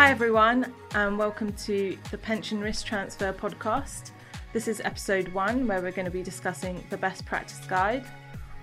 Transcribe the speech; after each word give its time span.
Hi, 0.00 0.10
everyone, 0.10 0.72
and 0.94 1.18
welcome 1.18 1.52
to 1.52 1.94
the 2.10 2.16
Pension 2.16 2.58
Risk 2.58 2.86
Transfer 2.86 3.34
podcast. 3.34 4.12
This 4.54 4.66
is 4.66 4.80
episode 4.80 5.28
one, 5.34 5.66
where 5.66 5.82
we're 5.82 5.92
going 5.92 6.06
to 6.06 6.10
be 6.10 6.22
discussing 6.22 6.82
the 6.88 6.96
best 6.96 7.26
practice 7.26 7.60
guide. 7.66 8.06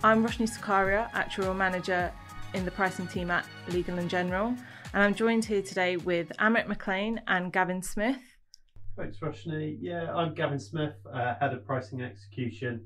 I'm 0.03 0.25
Roshni 0.25 0.49
Sakaria, 0.49 1.11
actuarial 1.11 1.55
manager 1.55 2.11
in 2.55 2.65
the 2.65 2.71
pricing 2.71 3.05
team 3.05 3.29
at 3.29 3.45
Legal 3.69 3.99
and 3.99 4.09
General, 4.09 4.47
and 4.47 5.03
I'm 5.03 5.13
joined 5.13 5.45
here 5.45 5.61
today 5.61 5.97
with 5.97 6.31
Amrit 6.39 6.67
McLean 6.67 7.21
and 7.27 7.53
Gavin 7.53 7.83
Smith. 7.83 8.17
Thanks, 8.97 9.19
Roshni. 9.19 9.77
Yeah, 9.79 10.11
I'm 10.15 10.33
Gavin 10.33 10.59
Smith, 10.59 10.95
uh, 11.13 11.35
head 11.39 11.53
of 11.53 11.63
pricing 11.67 12.01
execution 12.01 12.83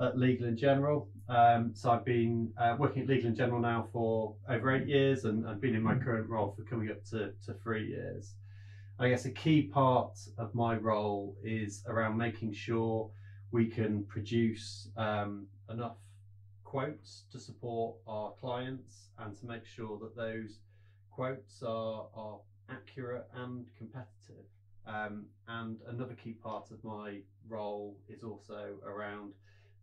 at 0.00 0.16
Legal 0.16 0.46
and 0.46 0.56
General. 0.56 1.08
Um, 1.28 1.72
so 1.74 1.90
I've 1.90 2.06
been 2.06 2.52
uh, 2.56 2.76
working 2.78 3.02
at 3.02 3.08
Legal 3.08 3.28
and 3.28 3.36
General 3.36 3.60
now 3.60 3.88
for 3.92 4.34
over 4.48 4.74
eight 4.74 4.86
years, 4.86 5.24
and 5.24 5.46
I've 5.46 5.60
been 5.60 5.74
in 5.74 5.82
my 5.82 5.94
current 5.94 6.28
role 6.28 6.54
for 6.56 6.62
coming 6.62 6.90
up 6.90 7.04
to, 7.10 7.32
to 7.44 7.52
three 7.62 7.86
years. 7.86 8.34
I 8.98 9.10
guess 9.10 9.26
a 9.26 9.30
key 9.30 9.62
part 9.62 10.18
of 10.38 10.54
my 10.54 10.74
role 10.74 11.36
is 11.44 11.82
around 11.86 12.16
making 12.16 12.52
sure 12.52 13.10
we 13.52 13.66
can 13.66 14.02
produce 14.04 14.88
um, 14.96 15.46
enough 15.70 15.96
quotes 16.64 17.24
to 17.30 17.38
support 17.38 17.96
our 18.06 18.32
clients 18.40 19.10
and 19.18 19.38
to 19.38 19.46
make 19.46 19.64
sure 19.66 19.98
that 19.98 20.16
those 20.16 20.60
quotes 21.10 21.62
are, 21.62 22.06
are 22.14 22.38
accurate 22.70 23.26
and 23.34 23.66
competitive. 23.76 24.46
Um, 24.86 25.26
and 25.46 25.76
another 25.88 26.14
key 26.14 26.32
part 26.32 26.70
of 26.70 26.82
my 26.82 27.18
role 27.48 27.96
is 28.08 28.22
also 28.22 28.76
around 28.86 29.32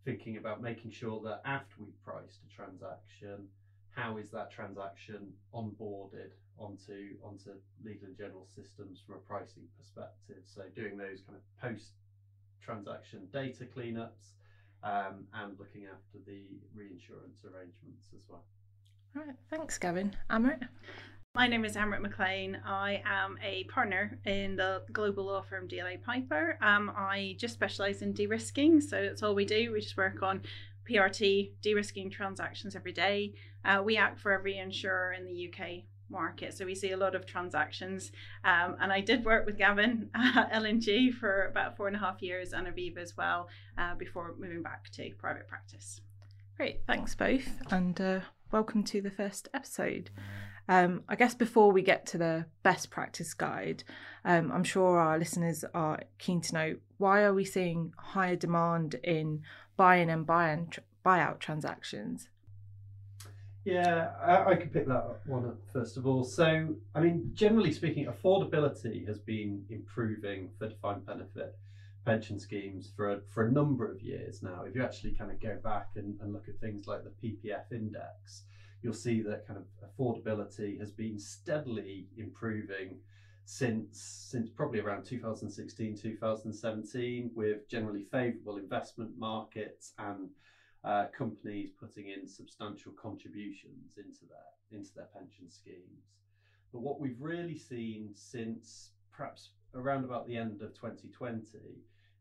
thinking 0.06 0.36
about 0.36 0.62
making 0.62 0.92
sure 0.92 1.20
that 1.24 1.42
after 1.44 1.74
we've 1.80 2.02
priced 2.04 2.38
a 2.48 2.54
transaction, 2.54 3.48
how 3.90 4.16
is 4.16 4.30
that 4.30 4.50
transaction 4.50 5.32
onboarded 5.52 6.30
onto 6.58 7.16
onto 7.22 7.50
legal 7.84 8.06
and 8.06 8.16
general 8.16 8.46
systems 8.54 9.02
from 9.04 9.16
a 9.16 9.18
pricing 9.18 9.64
perspective? 9.76 10.44
So 10.44 10.62
doing 10.74 10.96
those 10.96 11.20
kind 11.26 11.36
of 11.36 11.60
post 11.60 11.90
transaction 12.64 13.26
data 13.32 13.64
cleanups 13.64 14.36
um, 14.84 15.26
and 15.34 15.58
looking 15.58 15.86
after 15.86 16.18
the 16.24 16.44
reinsurance 16.74 17.42
arrangements 17.44 18.06
as 18.14 18.22
well. 18.28 18.44
All 19.16 19.24
right, 19.24 19.36
thanks, 19.50 19.76
Gavin. 19.76 20.14
Amrit? 20.30 20.68
My 21.36 21.46
name 21.46 21.66
is 21.66 21.76
Amrit 21.76 22.00
McLean. 22.00 22.58
I 22.64 23.02
am 23.04 23.36
a 23.44 23.64
partner 23.64 24.18
in 24.24 24.56
the 24.56 24.80
global 24.90 25.26
law 25.26 25.42
firm 25.42 25.68
DLA 25.68 26.02
Piper. 26.02 26.56
Um, 26.62 26.90
I 26.96 27.36
just 27.38 27.52
specialise 27.52 28.00
in 28.00 28.14
de 28.14 28.26
risking, 28.26 28.80
so 28.80 29.02
that's 29.02 29.22
all 29.22 29.34
we 29.34 29.44
do. 29.44 29.70
We 29.70 29.82
just 29.82 29.98
work 29.98 30.22
on 30.22 30.40
PRT 30.88 31.50
de 31.60 31.74
risking 31.74 32.08
transactions 32.08 32.74
every 32.74 32.94
day. 32.94 33.34
Uh, 33.66 33.82
we 33.84 33.98
act 33.98 34.18
for 34.18 34.32
every 34.32 34.56
insurer 34.56 35.12
in 35.12 35.26
the 35.26 35.52
UK 35.52 35.82
market, 36.08 36.56
so 36.56 36.64
we 36.64 36.74
see 36.74 36.92
a 36.92 36.96
lot 36.96 37.14
of 37.14 37.26
transactions. 37.26 38.12
Um, 38.42 38.76
and 38.80 38.90
I 38.90 39.02
did 39.02 39.22
work 39.22 39.44
with 39.44 39.58
Gavin 39.58 40.08
at 40.14 40.48
L&G 40.52 41.10
for 41.10 41.48
about 41.48 41.76
four 41.76 41.86
and 41.86 41.96
a 41.96 41.98
half 41.98 42.22
years 42.22 42.54
and 42.54 42.66
Aviva 42.66 42.96
as 42.96 43.14
well 43.14 43.50
uh, 43.76 43.94
before 43.94 44.34
moving 44.38 44.62
back 44.62 44.88
to 44.92 45.10
private 45.18 45.46
practice. 45.48 46.00
Great, 46.56 46.80
thanks 46.86 47.14
both, 47.14 47.60
and 47.70 48.00
uh, 48.00 48.20
welcome 48.52 48.84
to 48.84 49.00
the 49.00 49.10
first 49.10 49.48
episode. 49.52 50.10
Um, 50.68 51.02
I 51.08 51.16
guess 51.16 51.34
before 51.34 51.72
we 51.72 51.82
get 51.82 52.06
to 52.06 52.18
the 52.18 52.46
best 52.62 52.90
practice 52.90 53.34
guide, 53.34 53.84
um, 54.24 54.50
I'm 54.52 54.64
sure 54.64 54.98
our 54.98 55.18
listeners 55.18 55.64
are 55.74 56.00
keen 56.18 56.40
to 56.42 56.54
know 56.54 56.76
why 56.98 57.22
are 57.22 57.34
we 57.34 57.44
seeing 57.44 57.92
higher 57.96 58.36
demand 58.36 58.96
in 59.02 59.42
buy-in 59.76 60.10
and 60.10 60.26
buy-in 60.26 60.70
buyout 61.04 61.38
transactions? 61.38 62.28
Yeah, 63.64 64.10
I, 64.24 64.52
I 64.52 64.54
could 64.54 64.72
pick 64.72 64.86
that 64.86 65.20
one 65.26 65.46
up 65.46 65.58
first 65.72 65.96
of 65.96 66.06
all. 66.06 66.24
So, 66.24 66.74
I 66.94 67.00
mean, 67.00 67.30
generally 67.34 67.72
speaking, 67.72 68.06
affordability 68.06 69.06
has 69.06 69.18
been 69.18 69.64
improving 69.70 70.50
for 70.58 70.68
defined 70.68 71.04
benefit 71.04 71.56
pension 72.06 72.38
schemes 72.38 72.92
for 72.96 73.12
a, 73.12 73.20
for 73.28 73.46
a 73.46 73.52
number 73.52 73.90
of 73.90 74.00
years 74.00 74.42
now. 74.42 74.62
If 74.64 74.74
you 74.74 74.82
actually 74.82 75.14
kind 75.14 75.30
of 75.30 75.42
go 75.42 75.58
back 75.62 75.88
and, 75.96 76.18
and 76.20 76.32
look 76.32 76.48
at 76.48 76.58
things 76.60 76.86
like 76.86 77.00
the 77.02 77.10
PPF 77.28 77.72
index, 77.72 78.44
you'll 78.80 78.94
see 78.94 79.20
that 79.22 79.46
kind 79.46 79.58
of 79.58 79.66
affordability 79.84 80.78
has 80.78 80.92
been 80.92 81.18
steadily 81.18 82.06
improving 82.16 83.00
since 83.44 84.26
since 84.28 84.48
probably 84.48 84.80
around 84.80 85.04
2016 85.04 85.96
2017 85.96 87.30
with 87.34 87.68
generally 87.68 88.04
favorable 88.10 88.56
investment 88.56 89.10
markets 89.16 89.92
and 89.98 90.30
uh, 90.82 91.06
companies 91.16 91.70
putting 91.78 92.08
in 92.08 92.26
substantial 92.26 92.92
contributions 93.00 93.98
into 93.98 94.26
their 94.28 94.78
into 94.78 94.90
their 94.96 95.06
pension 95.16 95.48
schemes 95.48 96.10
but 96.72 96.82
what 96.82 97.00
we've 97.00 97.20
really 97.20 97.56
seen 97.56 98.10
since 98.14 98.90
perhaps 99.12 99.50
around 99.74 100.04
about 100.04 100.26
the 100.26 100.36
end 100.36 100.60
of 100.60 100.74
2020 100.74 101.38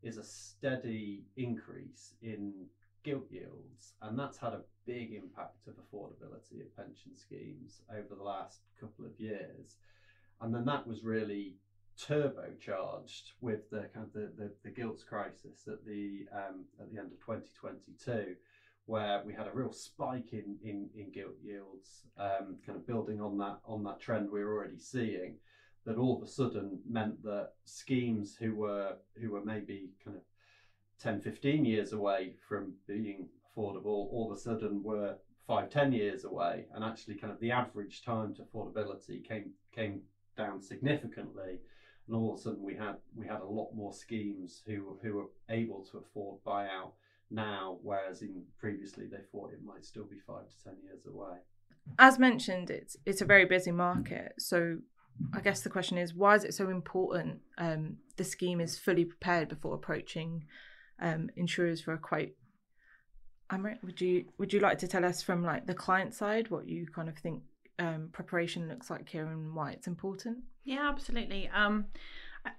is 0.03 0.17
a 0.17 0.23
steady 0.23 1.23
increase 1.37 2.13
in 2.21 2.67
gilt 3.03 3.31
yields, 3.31 3.93
and 4.01 4.17
that's 4.17 4.37
had 4.37 4.53
a 4.53 4.61
big 4.85 5.13
impact 5.13 5.67
of 5.67 5.75
affordability 5.75 6.61
of 6.61 6.75
pension 6.75 7.15
schemes 7.15 7.81
over 7.91 8.15
the 8.15 8.23
last 8.23 8.61
couple 8.79 9.05
of 9.05 9.19
years. 9.19 9.77
And 10.41 10.53
then 10.53 10.65
that 10.65 10.85
was 10.87 11.03
really 11.03 11.55
turbocharged 11.97 13.31
with 13.41 13.69
the 13.69 13.89
kind 13.93 14.05
of 14.05 14.13
the, 14.13 14.31
the, 14.37 14.51
the 14.63 14.69
gilts 14.69 15.03
crisis 15.03 15.67
at 15.67 15.85
the 15.85 16.25
um, 16.33 16.65
at 16.79 16.91
the 16.91 16.99
end 16.99 17.11
of 17.11 17.19
2022, 17.19 18.35
where 18.85 19.21
we 19.25 19.33
had 19.33 19.47
a 19.47 19.51
real 19.51 19.71
spike 19.71 20.33
in 20.33 20.57
in, 20.63 20.89
in 20.95 21.11
gilt 21.11 21.37
yields, 21.43 22.01
um, 22.17 22.57
kind 22.65 22.77
of 22.77 22.87
building 22.87 23.21
on 23.21 23.37
that 23.37 23.59
on 23.65 23.83
that 23.83 23.99
trend 23.99 24.29
we 24.29 24.43
were 24.43 24.55
already 24.55 24.79
seeing. 24.79 25.35
That 25.85 25.97
all 25.97 26.17
of 26.17 26.23
a 26.23 26.27
sudden 26.27 26.79
meant 26.89 27.21
that 27.23 27.51
schemes 27.63 28.35
who 28.39 28.55
were 28.55 28.97
who 29.21 29.31
were 29.31 29.45
maybe 29.45 29.89
kind 30.03 30.17
of 30.17 30.23
10, 30.99 31.21
15 31.21 31.65
years 31.65 31.93
away 31.93 32.33
from 32.47 32.73
being 32.87 33.27
affordable, 33.55 34.11
all 34.11 34.31
of 34.31 34.37
a 34.37 34.39
sudden 34.39 34.81
were 34.81 35.15
five, 35.47 35.69
10 35.69 35.91
years 35.91 36.23
away. 36.23 36.65
And 36.73 36.83
actually, 36.83 37.15
kind 37.15 37.31
of 37.31 37.39
the 37.39 37.51
average 37.51 38.03
time 38.03 38.33
to 38.35 38.43
affordability 38.43 39.23
came 39.27 39.51
came 39.73 40.01
down 40.37 40.61
significantly. 40.61 41.59
And 42.07 42.15
all 42.15 42.33
of 42.33 42.39
a 42.39 42.41
sudden, 42.41 42.63
we 42.63 42.75
had 42.75 42.95
we 43.15 43.27
had 43.27 43.41
a 43.41 43.45
lot 43.45 43.73
more 43.73 43.93
schemes 43.93 44.61
who 44.65 44.97
who 45.01 45.13
were 45.15 45.29
able 45.49 45.85
to 45.91 45.97
afford 45.97 46.43
buyout 46.45 46.91
now, 47.31 47.79
whereas 47.81 48.21
in 48.21 48.43
previously 48.59 49.05
they 49.07 49.23
thought 49.31 49.51
it 49.51 49.63
might 49.63 49.85
still 49.85 50.05
be 50.05 50.19
five 50.19 50.47
to 50.47 50.63
ten 50.63 50.75
years 50.83 51.05
away. 51.05 51.37
As 51.99 52.19
mentioned, 52.19 52.69
it's 52.69 52.97
it's 53.05 53.21
a 53.21 53.25
very 53.25 53.45
busy 53.45 53.71
market. 53.71 54.33
So 54.37 54.77
I 55.33 55.39
guess 55.39 55.61
the 55.61 55.69
question 55.69 55.97
is, 55.97 56.13
why 56.13 56.35
is 56.35 56.43
it 56.43 56.53
so 56.53 56.69
important 56.69 57.39
um, 57.57 57.97
the 58.17 58.23
scheme 58.23 58.59
is 58.59 58.77
fully 58.77 59.05
prepared 59.05 59.49
before 59.49 59.75
approaching 59.75 60.45
um, 60.99 61.29
insurers 61.35 61.81
for 61.81 61.93
a 61.93 61.97
quote. 61.97 62.31
Amrit, 63.51 63.83
would 63.83 64.01
you 64.01 64.25
would 64.37 64.51
you 64.53 64.59
like 64.59 64.79
to 64.79 64.87
tell 64.87 65.05
us 65.05 65.21
from 65.21 65.43
like 65.43 65.67
the 65.67 65.73
client 65.73 66.13
side 66.13 66.49
what 66.49 66.67
you 66.67 66.87
kind 66.87 67.09
of 67.09 67.17
think 67.17 67.43
um, 67.77 68.09
preparation 68.11 68.67
looks 68.67 68.89
like 68.89 69.07
here 69.07 69.27
and 69.27 69.53
why 69.53 69.71
it's 69.71 69.87
important? 69.87 70.37
Yeah, 70.63 70.89
absolutely. 70.89 71.49
Um, 71.53 71.85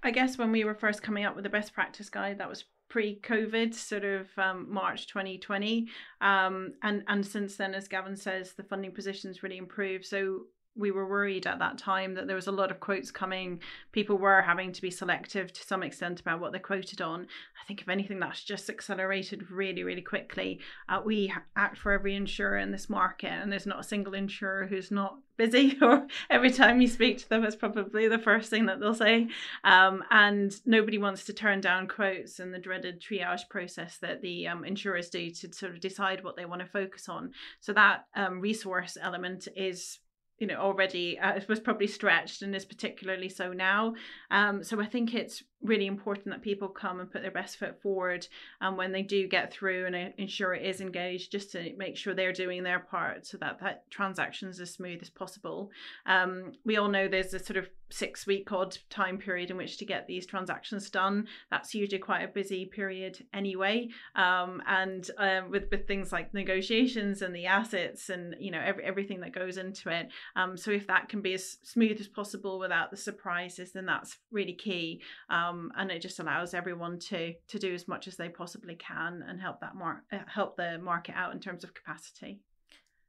I 0.03 0.11
guess 0.11 0.37
when 0.37 0.51
we 0.51 0.63
were 0.63 0.75
first 0.75 1.03
coming 1.03 1.25
up 1.25 1.35
with 1.35 1.43
the 1.43 1.49
best 1.49 1.73
practice 1.73 2.09
guide, 2.09 2.37
that 2.39 2.49
was 2.49 2.65
pre-COVID, 2.89 3.73
sort 3.73 4.05
of 4.05 4.27
um, 4.37 4.71
March 4.71 5.07
2020, 5.07 5.87
um, 6.21 6.73
and 6.83 7.03
and 7.07 7.25
since 7.25 7.57
then, 7.57 7.73
as 7.73 7.89
Gavin 7.89 8.15
says, 8.15 8.53
the 8.53 8.63
funding 8.63 8.93
positions 8.93 9.43
really 9.43 9.57
improved. 9.57 10.05
So 10.05 10.43
we 10.77 10.91
were 10.91 11.07
worried 11.07 11.47
at 11.47 11.59
that 11.59 11.77
time 11.77 12.13
that 12.13 12.27
there 12.27 12.35
was 12.35 12.47
a 12.47 12.51
lot 12.51 12.71
of 12.71 12.79
quotes 12.79 13.11
coming. 13.11 13.59
People 13.91 14.17
were 14.17 14.41
having 14.41 14.71
to 14.71 14.81
be 14.81 14.91
selective 14.91 15.51
to 15.53 15.63
some 15.63 15.83
extent 15.83 16.19
about 16.19 16.39
what 16.39 16.51
they 16.51 16.59
quoted 16.59 17.01
on. 17.01 17.21
I 17.21 17.65
think, 17.67 17.81
if 17.81 17.89
anything, 17.89 18.19
that's 18.19 18.43
just 18.43 18.69
accelerated 18.69 19.49
really, 19.51 19.83
really 19.83 20.01
quickly. 20.01 20.59
Uh, 20.87 21.01
we 21.03 21.33
act 21.55 21.77
for 21.77 21.91
every 21.91 22.15
insurer 22.15 22.57
in 22.57 22.71
this 22.71 22.89
market, 22.89 23.31
and 23.31 23.51
there's 23.51 23.65
not 23.65 23.79
a 23.79 23.83
single 23.83 24.13
insurer 24.13 24.67
who's 24.67 24.91
not 24.91 25.17
busy, 25.37 25.77
or 25.81 26.07
every 26.29 26.51
time 26.51 26.81
you 26.81 26.87
speak 26.87 27.19
to 27.19 27.29
them, 27.29 27.43
it's 27.43 27.55
probably 27.55 28.07
the 28.07 28.19
first 28.19 28.49
thing 28.49 28.65
that 28.65 28.79
they'll 28.79 28.93
say. 28.93 29.27
Um, 29.63 30.03
and 30.11 30.53
nobody 30.65 30.97
wants 30.97 31.25
to 31.25 31.33
turn 31.33 31.61
down 31.61 31.87
quotes 31.87 32.39
and 32.39 32.53
the 32.53 32.59
dreaded 32.59 33.01
triage 33.01 33.47
process 33.49 33.97
that 33.97 34.21
the 34.21 34.47
um, 34.47 34.65
insurers 34.65 35.09
do 35.09 35.29
to 35.31 35.53
sort 35.53 35.73
of 35.73 35.79
decide 35.79 36.23
what 36.23 36.35
they 36.35 36.45
want 36.45 36.61
to 36.61 36.67
focus 36.67 37.07
on. 37.07 37.31
So, 37.59 37.73
that 37.73 38.05
um, 38.15 38.41
resource 38.41 38.97
element 39.01 39.47
is 39.55 39.99
you 40.39 40.47
know 40.47 40.55
already 40.55 41.17
uh, 41.19 41.39
was 41.47 41.59
probably 41.59 41.87
stretched 41.87 42.41
and 42.41 42.55
is 42.55 42.65
particularly 42.65 43.29
so 43.29 43.53
now. 43.53 43.93
Um, 44.31 44.63
so 44.63 44.79
i 44.81 44.85
think 44.85 45.13
it's 45.13 45.43
really 45.61 45.87
important 45.87 46.27
that 46.27 46.41
people 46.41 46.67
come 46.67 46.99
and 46.99 47.11
put 47.11 47.21
their 47.21 47.31
best 47.31 47.57
foot 47.57 47.81
forward 47.81 48.27
and 48.61 48.77
when 48.77 48.91
they 48.91 49.01
do 49.01 49.27
get 49.27 49.51
through 49.51 49.85
and 49.85 50.13
ensure 50.17 50.53
it 50.53 50.65
is 50.65 50.81
engaged 50.81 51.31
just 51.31 51.51
to 51.51 51.73
make 51.77 51.97
sure 51.97 52.13
they're 52.13 52.33
doing 52.33 52.63
their 52.63 52.79
part 52.79 53.25
so 53.25 53.37
that 53.37 53.59
that 53.59 53.89
transaction 53.89 54.49
is 54.49 54.59
as 54.59 54.73
smooth 54.73 54.99
as 55.01 55.09
possible. 55.09 55.71
Um, 56.05 56.53
we 56.65 56.77
all 56.77 56.87
know 56.87 57.07
there's 57.07 57.33
a 57.33 57.39
sort 57.39 57.57
of 57.57 57.67
six 57.89 58.27
week 58.27 58.51
odd 58.51 58.77
time 58.89 59.17
period 59.17 59.49
in 59.49 59.55
which 59.57 59.77
to 59.77 59.85
get 59.85 60.07
these 60.07 60.25
transactions 60.25 60.89
done. 60.89 61.25
That's 61.49 61.73
usually 61.73 61.99
quite 61.99 62.23
a 62.23 62.27
busy 62.27 62.65
period 62.65 63.25
anyway. 63.33 63.87
Um, 64.15 64.61
and 64.67 65.09
um, 65.17 65.49
with 65.49 65.65
with 65.71 65.87
things 65.87 66.11
like 66.11 66.33
negotiations 66.33 67.21
and 67.21 67.33
the 67.33 67.45
assets 67.45 68.09
and 68.09 68.35
you 68.39 68.51
know 68.51 68.61
every, 68.63 68.83
everything 68.83 69.21
that 69.21 69.33
goes 69.33 69.57
into 69.57 69.89
it 69.89 70.09
Um, 70.35 70.57
so 70.57 70.71
if 70.71 70.87
that 70.87 71.09
can 71.09 71.21
be 71.21 71.33
as 71.33 71.57
smooth 71.63 71.99
as 71.99 72.07
possible 72.07 72.59
without 72.59 72.91
the 72.91 72.97
surprises, 72.97 73.71
then 73.71 73.85
that's 73.85 74.17
really 74.31 74.53
key. 74.53 75.01
Um, 75.29 75.46
and 75.75 75.91
it 75.91 76.01
just 76.01 76.19
allows 76.19 76.53
everyone 76.53 76.99
to 76.99 77.33
to 77.47 77.59
do 77.59 77.73
as 77.73 77.87
much 77.87 78.07
as 78.07 78.15
they 78.17 78.29
possibly 78.29 78.75
can 78.75 79.23
and 79.27 79.39
help 79.39 79.59
that 79.61 79.75
mar- 79.75 80.03
uh, 80.11 80.19
help 80.27 80.57
the 80.57 80.77
market 80.79 81.15
out 81.15 81.33
in 81.33 81.39
terms 81.39 81.63
of 81.63 81.73
capacity. 81.73 82.41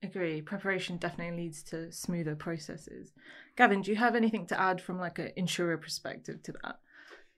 Agree. 0.02 0.40
Preparation 0.40 0.96
definitely 0.96 1.36
leads 1.44 1.62
to 1.64 1.90
smoother 1.90 2.36
processes. 2.36 3.12
Gavin, 3.56 3.82
do 3.82 3.90
you 3.90 3.96
have 3.96 4.14
anything 4.14 4.46
to 4.46 4.60
add 4.60 4.80
from 4.80 4.98
like 4.98 5.18
an 5.18 5.32
insurer 5.36 5.76
perspective 5.76 6.42
to 6.44 6.52
that? 6.62 6.76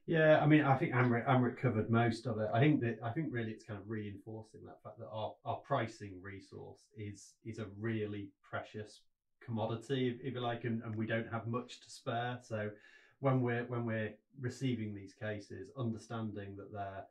Yeah, 0.06 0.41
I 0.43 0.47
mean, 0.47 0.62
I 0.62 0.76
think 0.76 0.93
Amrit, 0.93 1.26
Amrit 1.26 1.56
covered 1.56 1.88
most 1.88 2.26
of 2.26 2.38
it. 2.38 2.49
I 2.52 2.61
think 2.61 2.81
that 2.81 2.99
I 3.02 3.11
think 3.11 3.29
really 3.31 3.52
it's 3.52 3.64
kind 3.64 3.81
of 3.81 3.88
reinforcing 3.88 4.61
that 4.67 4.82
fact 4.82 4.99
that 4.99 5.08
our, 5.12 5.35
our 5.44 5.56
pricing 5.58 6.20
resource 6.23 6.81
is 6.97 7.35
is 7.44 7.58
a 7.58 7.67
really 7.79 8.29
precious 8.43 9.02
commodity, 9.44 10.08
if, 10.08 10.26
if 10.26 10.35
you 10.35 10.41
like, 10.41 10.64
and, 10.64 10.82
and 10.82 10.97
we 10.97 11.06
don't 11.06 11.31
have 11.32 11.47
much 11.47 11.81
to 11.81 11.91
spare. 11.91 12.38
So 12.43 12.70
when 13.20 13.40
we're 13.40 13.64
when 13.64 13.84
we're 13.84 14.11
receiving 14.40 14.93
these 14.93 15.12
cases, 15.12 15.70
understanding 15.76 16.56
that 16.56 16.72
they're 16.72 17.05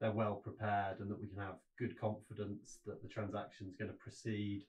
they're 0.00 0.10
well 0.10 0.34
prepared 0.34 0.98
and 1.00 1.10
that 1.10 1.18
we 1.18 1.26
can 1.26 1.38
have 1.38 1.54
good 1.78 1.96
confidence 1.98 2.78
that 2.86 3.00
the 3.00 3.08
transaction 3.08 3.66
is 3.66 3.74
going 3.74 3.88
to 3.88 3.94
proceed 3.94 4.62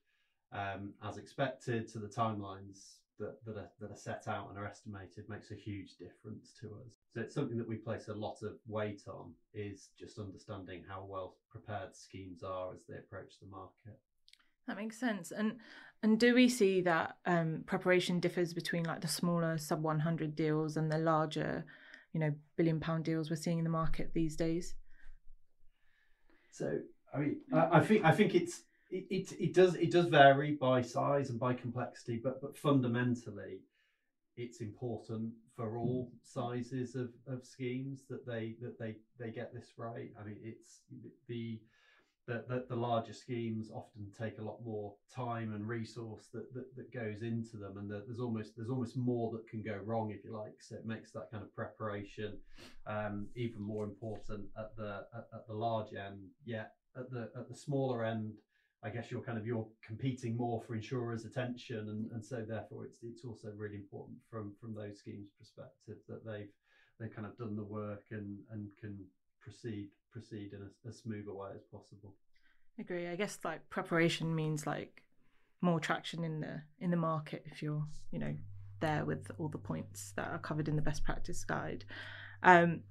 um, 0.54 0.92
as 1.04 1.18
expected 1.18 1.88
to 1.90 2.00
the 2.00 2.08
timelines 2.08 3.00
that, 3.20 3.34
that, 3.46 3.58
are, 3.58 3.68
that 3.80 3.92
are 3.92 3.96
set 3.96 4.24
out 4.28 4.48
and 4.48 4.58
are 4.58 4.66
estimated 4.66 5.28
makes 5.28 5.52
a 5.52 5.56
huge 5.56 5.96
difference 5.98 6.54
to 6.60 6.68
us. 6.86 6.94
So 7.14 7.20
it's 7.22 7.34
something 7.34 7.58
that 7.58 7.68
we 7.68 7.76
place 7.76 8.08
a 8.08 8.14
lot 8.14 8.42
of 8.42 8.54
weight 8.66 9.02
on 9.08 9.32
is 9.54 9.90
just 10.00 10.18
understanding 10.20 10.82
how 10.88 11.02
well 11.02 11.34
prepared 11.50 11.96
schemes 11.96 12.42
are 12.44 12.72
as 12.72 12.84
they 12.88 12.96
approach 12.96 13.34
the 13.42 13.48
market. 13.48 13.98
That 14.68 14.78
makes 14.78 15.00
sense. 15.00 15.32
And 15.32 15.58
and 16.04 16.20
do 16.20 16.36
we 16.36 16.50
see 16.50 16.82
that 16.82 17.18
um, 17.26 17.64
preparation 17.66 18.20
differs 18.20 18.54
between 18.54 18.84
like 18.84 19.02
the 19.02 19.08
smaller 19.08 19.58
sub 19.58 19.82
100 19.82 20.36
deals 20.36 20.78
and 20.78 20.92
the 20.92 21.00
larger, 21.00 21.66
you 22.14 22.20
know, 22.20 22.34
billion 22.56 22.80
pound 22.80 23.04
deals 23.04 23.30
we're 23.30 23.36
seeing 23.36 23.58
in 23.58 23.64
the 23.64 23.70
market 23.70 24.12
these 24.14 24.36
days? 24.36 24.76
So 26.52 26.80
I 27.14 27.18
mean, 27.18 27.38
I, 27.54 27.78
I 27.78 27.80
think 27.80 28.06
I 28.06 28.12
think 28.12 28.36
it's 28.36 28.64
it, 28.90 29.06
it, 29.10 29.32
it 29.40 29.54
does 29.54 29.76
it 29.76 29.92
does 29.92 30.08
vary 30.08 30.54
by 30.54 30.82
size 30.82 31.30
and 31.30 31.40
by 31.40 31.54
complexity, 31.54 32.20
but 32.22 32.42
but 32.42 32.58
fundamentally, 32.58 33.62
it's 34.36 34.62
important 34.62 35.34
for 35.56 35.78
all 35.78 36.12
sizes 36.24 36.96
of, 36.96 37.10
of 37.28 37.46
schemes 37.46 38.04
that 38.10 38.26
they 38.26 38.56
that 38.62 38.78
they 38.78 38.96
they 39.20 39.32
get 39.32 39.54
this 39.54 39.74
right. 39.78 40.12
I 40.20 40.24
mean, 40.26 40.38
it's 40.44 40.82
the 41.28 41.60
the, 42.28 42.44
the, 42.50 42.66
the 42.70 42.76
larger 42.76 43.14
schemes 43.14 43.72
often 43.74 44.08
take 44.18 44.38
a 44.38 44.44
lot 44.44 44.60
more 44.64 44.94
time 45.14 45.54
and 45.54 45.68
resource 45.68 46.28
that, 46.34 46.54
that, 46.54 46.76
that 46.76 46.94
goes 46.94 47.22
into 47.22 47.56
them 47.56 47.78
and 47.78 47.90
there's 47.90 48.20
almost 48.20 48.58
there's 48.58 48.70
almost 48.70 48.98
more 48.98 49.32
that 49.32 49.48
can 49.48 49.64
go 49.64 49.80
wrong 49.86 50.12
if 50.12 50.26
you 50.26 50.36
like. 50.36 50.58
So 50.60 50.76
it 50.76 50.86
makes 50.86 51.12
that 51.12 51.32
kind 51.32 51.42
of 51.42 51.56
preparation 51.56 52.38
um, 52.86 53.28
even 53.36 53.62
more 53.62 53.86
important 53.86 54.46
at 54.58 54.76
the 54.76 55.06
at, 55.16 55.28
at 55.34 55.48
the 55.48 55.54
large 55.54 55.94
end. 55.94 56.32
Yet 56.46 56.74
at 56.98 57.10
the 57.10 57.30
at 57.38 57.48
the 57.48 57.56
smaller 57.56 58.04
end 58.04 58.34
I 58.84 58.90
guess 58.90 59.10
you're 59.10 59.22
kind 59.22 59.38
of 59.38 59.46
you're 59.46 59.68
competing 59.84 60.38
more 60.38 60.62
for 60.62 60.76
insurers' 60.76 61.26
attention, 61.26 61.90
and, 61.90 62.12
and 62.12 62.24
so 62.24 62.46
therefore 62.48 62.86
it's 62.86 63.00
it's 63.02 63.26
also 63.26 63.50
really 63.58 63.76
important 63.76 64.18
from 64.30 64.54
from 64.62 64.76
those 64.76 65.00
schemes' 65.00 65.32
perspective 65.40 65.98
that 66.08 66.24
they've 66.24 66.52
they've 67.00 67.14
kind 67.14 67.26
of 67.26 67.38
done 67.38 67.56
the 67.56 67.64
work 67.64 68.04
and 68.12 68.40
and 68.52 68.70
can 68.80 69.04
proceed 69.42 69.90
proceed 70.12 70.54
in 70.54 70.62
a, 70.62 70.90
a 70.90 70.94
smoother 70.94 71.34
way 71.34 71.50
as 71.56 71.64
possible. 71.64 72.14
Agree. 72.80 73.08
I 73.08 73.16
guess 73.16 73.40
like 73.44 73.70
preparation 73.70 74.36
means 74.36 74.68
like 74.68 75.04
more 75.62 75.80
traction 75.80 76.24
in 76.24 76.40
the 76.40 76.62
in 76.80 76.92
the 76.92 76.98
market 76.98 77.44
if 77.48 77.64
you're 77.64 77.84
you 78.12 78.20
know 78.20 78.36
there 78.80 79.04
with 79.06 79.32
all 79.40 79.48
the 79.48 79.58
points 79.58 80.14
that 80.16 80.28
are 80.28 80.38
covered 80.38 80.68
in 80.68 80.76
the 80.76 80.82
best 80.82 81.04
practice 81.04 81.44
guide. 81.44 81.84
Um, 82.44 82.82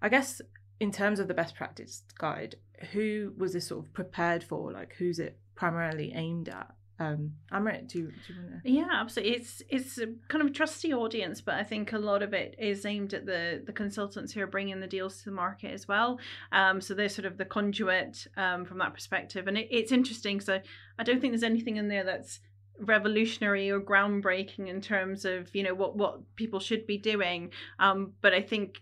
I 0.00 0.08
guess 0.08 0.40
in 0.80 0.90
terms 0.90 1.18
of 1.18 1.28
the 1.28 1.34
best 1.34 1.54
practice 1.54 2.02
guide, 2.18 2.56
who 2.92 3.32
was 3.36 3.52
this 3.52 3.68
sort 3.68 3.84
of 3.84 3.92
prepared 3.92 4.42
for? 4.42 4.72
Like, 4.72 4.94
who's 4.98 5.18
it 5.18 5.38
primarily 5.54 6.12
aimed 6.14 6.48
at? 6.48 6.74
Um, 7.00 7.32
Amrit, 7.52 7.88
do 7.88 7.98
you, 7.98 8.04
do 8.06 8.32
you 8.32 8.40
want 8.40 8.62
to? 8.64 8.70
Yeah, 8.70 8.86
absolutely. 8.92 9.36
It's 9.36 9.62
it's 9.68 9.98
a 9.98 10.06
kind 10.28 10.42
of 10.42 10.48
a 10.48 10.50
trustee 10.50 10.94
audience, 10.94 11.40
but 11.40 11.54
I 11.54 11.64
think 11.64 11.92
a 11.92 11.98
lot 11.98 12.22
of 12.22 12.32
it 12.32 12.54
is 12.58 12.86
aimed 12.86 13.14
at 13.14 13.26
the 13.26 13.62
the 13.64 13.72
consultants 13.72 14.32
who 14.32 14.40
are 14.40 14.46
bringing 14.46 14.80
the 14.80 14.86
deals 14.86 15.18
to 15.18 15.24
the 15.26 15.32
market 15.32 15.72
as 15.72 15.88
well. 15.88 16.20
Um, 16.52 16.80
so 16.80 16.94
they're 16.94 17.08
sort 17.08 17.26
of 17.26 17.36
the 17.36 17.44
conduit 17.44 18.26
um, 18.36 18.64
from 18.64 18.78
that 18.78 18.94
perspective, 18.94 19.48
and 19.48 19.58
it, 19.58 19.68
it's 19.70 19.92
interesting. 19.92 20.40
So 20.40 20.60
I 20.98 21.02
don't 21.02 21.20
think 21.20 21.32
there's 21.32 21.42
anything 21.42 21.76
in 21.76 21.88
there 21.88 22.04
that's 22.04 22.40
revolutionary 22.80 23.70
or 23.70 23.80
groundbreaking 23.80 24.68
in 24.68 24.80
terms 24.80 25.24
of 25.24 25.54
you 25.54 25.62
know 25.62 25.74
what 25.74 25.96
what 25.96 26.20
people 26.34 26.58
should 26.58 26.84
be 26.88 26.98
doing 26.98 27.48
um 27.78 28.12
but 28.20 28.34
i 28.34 28.42
think 28.42 28.80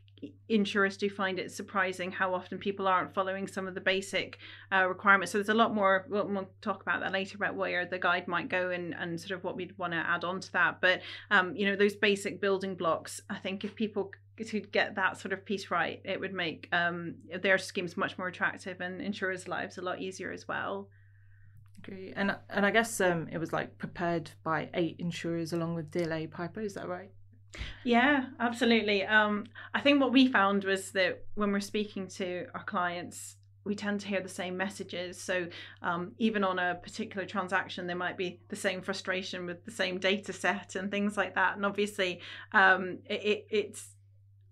insurers 0.49 0.97
do 0.97 1.09
find 1.09 1.39
it 1.39 1.51
surprising 1.51 2.13
how 2.13 2.35
often 2.35 2.59
people 2.59 2.87
aren't 2.87 3.15
following 3.15 3.47
some 3.47 3.67
of 3.67 3.75
the 3.75 3.81
basic 3.81 4.39
uh, 4.73 4.87
requirements. 4.87 5.33
So 5.33 5.39
there's 5.39 5.49
a 5.49 5.55
lot 5.55 5.75
more. 5.75 6.07
We'll, 6.09 6.27
we'll, 6.27 6.49
talk 6.61 6.83
about 6.83 7.01
that 7.01 7.13
later 7.13 7.37
about 7.37 7.57
where 7.57 7.87
the 7.87 7.99
guide 7.99 8.29
might 8.29 8.49
go 8.49 8.71
and, 8.71 8.95
and 8.95 9.21
sort 9.21 9.33
of 9.33 9.43
what 9.43 9.57
we'd 9.57 9.77
want 9.79 9.93
to 9.93 9.99
add 9.99 10.25
on 10.25 10.41
to 10.41 10.53
that. 10.53 10.81
But 10.81 11.01
um, 11.31 11.57
you 11.57 11.67
know 11.67 11.77
those 11.77 11.97
basic 11.97 12.41
building 12.41 12.75
blocks. 12.75 13.21
I 13.29 13.39
think 13.39 13.65
if 13.65 13.75
people 13.75 14.13
could 14.37 14.73
get 14.73 14.95
that 14.97 15.19
sort 15.19 15.33
of 15.33 15.45
piece 15.45 15.71
right, 15.71 16.01
it 16.05 16.19
would 16.21 16.33
make 16.33 16.69
um, 16.73 17.17
their 17.43 17.59
schemes 17.59 17.97
much 17.97 18.19
more 18.19 18.29
attractive 18.29 18.81
and 18.81 19.01
insurers' 19.01 19.49
lives 19.49 19.79
a 19.79 19.83
lot 19.83 20.01
easier 20.01 20.33
as 20.33 20.47
well. 20.49 20.89
Agree. 21.79 22.13
And 22.15 22.37
and 22.49 22.65
I 22.65 22.71
guess 22.71 23.01
um, 23.01 23.29
it 23.33 23.39
was 23.39 23.53
like 23.53 23.77
prepared 23.79 24.31
by 24.45 24.71
eight 24.75 24.97
insurers 24.99 25.53
along 25.53 25.75
with 25.75 25.91
DLA 25.91 26.31
Piper. 26.31 26.61
Is 26.61 26.75
that 26.75 26.89
right? 26.89 27.11
Yeah, 27.85 28.27
absolutely. 28.41 29.05
Um, 29.05 29.45
I 29.75 29.81
think 29.81 30.01
what 30.01 30.13
we 30.13 30.29
found 30.29 30.65
was 30.65 30.91
that 30.93 31.25
when 31.35 31.53
we're 31.53 31.61
speaking 31.61 32.09
to 32.09 32.47
our 32.55 32.65
clients, 32.65 33.37
we 33.65 33.75
tend 33.75 34.01
to 34.01 34.09
hear 34.09 34.21
the 34.21 34.29
same 34.29 34.57
messages. 34.57 35.21
So 35.21 35.47
um, 35.83 36.13
even 36.19 36.43
on 36.43 36.59
a 36.59 36.75
particular 36.75 37.27
transaction, 37.27 37.87
there 37.87 37.97
might 37.97 38.17
be 38.17 38.41
the 38.49 38.57
same 38.57 38.83
frustration 38.83 39.47
with 39.47 39.65
the 39.65 39.71
same 39.71 39.99
data 39.99 40.33
set 40.33 40.75
and 40.75 40.91
things 40.91 41.17
like 41.17 41.35
that. 41.37 41.57
And 41.57 41.65
obviously, 41.65 42.21
um, 42.53 42.99
it, 43.09 43.23
it, 43.23 43.47
it's 43.51 43.89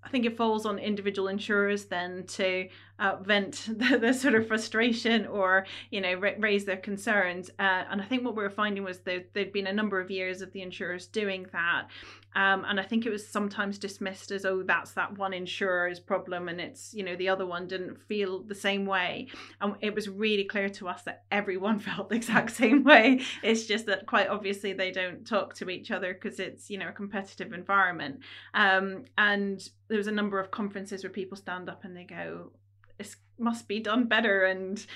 I 0.03 0.09
think 0.09 0.25
it 0.25 0.37
falls 0.37 0.65
on 0.65 0.79
individual 0.79 1.29
insurers 1.29 1.85
then 1.85 2.25
to 2.29 2.69
uh, 2.99 3.17
vent 3.23 3.69
the, 3.69 3.99
the, 3.99 4.15
sort 4.15 4.35
of 4.35 4.47
frustration 4.47 5.27
or 5.27 5.67
you 5.91 6.01
know 6.01 6.15
ra- 6.15 6.33
raise 6.39 6.65
their 6.65 6.77
concerns. 6.77 7.51
Uh, 7.59 7.85
and 7.91 8.01
I 8.01 8.05
think 8.05 8.25
what 8.25 8.37
we 8.37 8.43
were 8.43 8.51
finding 8.51 8.83
was 8.83 9.01
that 9.01 9.33
there'd 9.35 9.53
been 9.53 9.67
a 9.67 9.73
number 9.73 10.01
of 10.01 10.11
years 10.11 10.41
of 10.41 10.53
the 10.53 10.63
insurers 10.63 11.07
doing 11.07 11.47
that, 11.53 11.89
um, 12.37 12.65
and 12.69 12.79
I 12.79 12.85
think 12.85 13.07
it 13.07 13.11
was 13.11 13.27
sometimes 13.27 13.79
dismissed 13.79 14.31
as 14.31 14.45
oh 14.45 14.63
that's 14.63 14.93
that 14.93 15.19
one 15.19 15.33
insurer's 15.33 15.99
problem 15.99 16.49
and 16.49 16.61
it's 16.61 16.95
you 16.95 17.03
know 17.03 17.17
the 17.17 17.29
other 17.29 17.45
one 17.45 17.67
didn't 17.67 18.01
feel 18.07 18.43
the 18.43 18.55
same 18.55 18.87
way. 18.87 19.29
And 19.61 19.75
it 19.81 19.95
was 19.95 20.09
really 20.09 20.45
clear 20.45 20.69
to 20.71 20.89
us 20.89 21.03
that 21.03 21.25
everyone 21.31 21.79
felt 21.81 22.09
the 22.09 22.17
exact 22.17 22.53
same 22.53 22.85
way. 22.85 23.23
It's 23.43 23.67
just 23.67 23.87
that 23.87 24.07
quite 24.07 24.29
obviously 24.29 24.73
they 24.73 24.93
don't 24.93 25.27
talk 25.27 25.55
to 25.55 25.69
each 25.71 25.91
other 25.91 26.15
because 26.15 26.39
it's 26.39 26.71
you 26.71 26.79
know 26.79 26.89
a 26.89 26.93
competitive 26.93 27.53
environment. 27.53 28.21
Um, 28.55 29.05
and 29.19 29.61
there 29.89 29.99
was 29.99 30.07
a 30.07 30.13
number 30.13 30.39
of 30.39 30.51
conferences 30.51 31.03
where 31.03 31.11
people 31.11 31.37
stand 31.37 31.69
up 31.69 31.85
and 31.85 31.97
they 31.97 32.05
go 32.05 32.53
this 32.99 33.17
must 33.39 33.67
be 33.67 33.81
done 33.81 34.05
better 34.05 34.45
and 34.45 34.87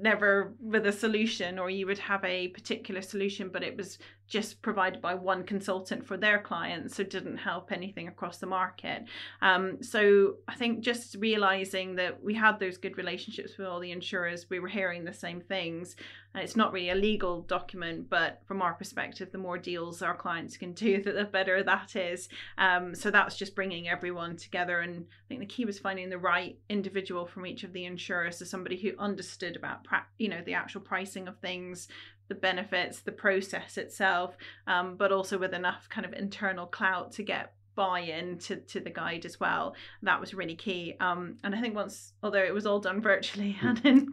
never 0.00 0.54
with 0.60 0.86
a 0.86 0.92
solution 0.92 1.58
or 1.58 1.68
you 1.68 1.84
would 1.84 1.98
have 1.98 2.24
a 2.24 2.46
particular 2.48 3.02
solution 3.02 3.48
but 3.52 3.64
it 3.64 3.76
was 3.76 3.98
just 4.26 4.62
provided 4.62 5.02
by 5.02 5.14
one 5.14 5.44
consultant 5.44 6.06
for 6.06 6.16
their 6.16 6.38
clients 6.38 6.96
so 6.96 7.04
didn't 7.04 7.36
help 7.36 7.70
anything 7.70 8.08
across 8.08 8.38
the 8.38 8.46
market. 8.46 9.04
Um, 9.42 9.82
so 9.82 10.36
i 10.48 10.54
think 10.54 10.80
just 10.80 11.16
realizing 11.16 11.96
that 11.96 12.22
we 12.22 12.34
had 12.34 12.58
those 12.58 12.76
good 12.78 12.96
relationships 12.96 13.56
with 13.58 13.66
all 13.66 13.80
the 13.80 13.92
insurers 13.92 14.46
we 14.48 14.60
were 14.60 14.68
hearing 14.68 15.04
the 15.04 15.12
same 15.12 15.40
things. 15.40 15.96
And 16.34 16.42
it's 16.42 16.56
not 16.56 16.72
really 16.72 16.90
a 16.90 16.94
legal 16.94 17.42
document 17.42 18.08
but 18.08 18.40
from 18.46 18.62
our 18.62 18.74
perspective 18.74 19.30
the 19.30 19.38
more 19.38 19.58
deals 19.58 20.02
our 20.02 20.16
clients 20.16 20.56
can 20.56 20.72
do 20.72 21.02
the 21.02 21.24
better 21.24 21.62
that 21.62 21.94
is. 21.96 22.28
Um, 22.58 22.94
so 22.94 23.10
that's 23.10 23.36
just 23.36 23.54
bringing 23.54 23.88
everyone 23.88 24.36
together 24.36 24.80
and 24.80 25.04
i 25.08 25.28
think 25.28 25.40
the 25.40 25.46
key 25.46 25.64
was 25.64 25.78
finding 25.78 26.08
the 26.08 26.18
right 26.18 26.58
individual 26.68 27.26
from 27.26 27.46
each 27.46 27.64
of 27.64 27.72
the 27.72 27.84
insurers 27.84 28.38
so 28.38 28.44
somebody 28.44 28.76
who 28.76 28.92
understood 28.98 29.56
about 29.56 29.86
you 30.18 30.28
know 30.28 30.42
the 30.44 30.54
actual 30.54 30.80
pricing 30.80 31.28
of 31.28 31.38
things 31.38 31.88
the 32.28 32.34
benefits, 32.34 33.00
the 33.00 33.12
process 33.12 33.76
itself, 33.76 34.36
um, 34.66 34.96
but 34.96 35.12
also 35.12 35.38
with 35.38 35.54
enough 35.54 35.88
kind 35.88 36.06
of 36.06 36.12
internal 36.12 36.66
clout 36.66 37.12
to 37.12 37.22
get 37.22 37.54
buy-in 37.74 38.38
to, 38.38 38.56
to 38.56 38.80
the 38.80 38.90
guide 38.90 39.24
as 39.24 39.40
well. 39.40 39.74
That 40.02 40.20
was 40.20 40.34
really 40.34 40.54
key. 40.54 40.94
Um, 41.00 41.38
and 41.42 41.54
I 41.54 41.60
think 41.60 41.74
once, 41.74 42.12
although 42.22 42.42
it 42.42 42.54
was 42.54 42.66
all 42.66 42.80
done 42.80 43.00
virtually 43.00 43.56
and 43.62 43.84
in 43.84 44.12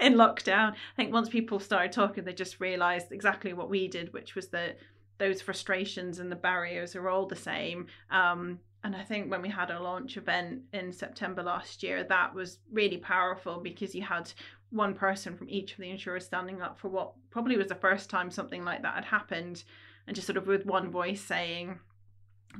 in 0.00 0.14
lockdown, 0.14 0.72
I 0.72 0.96
think 0.96 1.12
once 1.12 1.28
people 1.28 1.60
started 1.60 1.92
talking, 1.92 2.24
they 2.24 2.32
just 2.32 2.60
realised 2.60 3.12
exactly 3.12 3.52
what 3.52 3.70
we 3.70 3.88
did, 3.88 4.12
which 4.12 4.34
was 4.34 4.48
that 4.48 4.78
those 5.18 5.42
frustrations 5.42 6.18
and 6.18 6.32
the 6.32 6.36
barriers 6.36 6.96
are 6.96 7.08
all 7.08 7.26
the 7.26 7.36
same. 7.36 7.86
Um, 8.10 8.58
and 8.84 8.96
I 8.96 9.04
think 9.04 9.30
when 9.30 9.42
we 9.42 9.48
had 9.48 9.70
a 9.70 9.80
launch 9.80 10.16
event 10.16 10.62
in 10.72 10.92
September 10.92 11.42
last 11.42 11.84
year, 11.84 12.02
that 12.04 12.34
was 12.34 12.58
really 12.72 12.96
powerful 12.96 13.60
because 13.60 13.94
you 13.94 14.02
had 14.02 14.32
one 14.72 14.94
person 14.94 15.36
from 15.36 15.48
each 15.48 15.72
of 15.72 15.78
the 15.78 15.90
insurers 15.90 16.24
standing 16.24 16.62
up 16.62 16.78
for 16.78 16.88
what 16.88 17.12
probably 17.30 17.56
was 17.56 17.68
the 17.68 17.74
first 17.74 18.08
time 18.08 18.30
something 18.30 18.64
like 18.64 18.82
that 18.82 18.94
had 18.94 19.04
happened 19.04 19.64
and 20.06 20.16
just 20.16 20.26
sort 20.26 20.36
of 20.36 20.46
with 20.46 20.66
one 20.66 20.90
voice 20.90 21.20
saying 21.20 21.78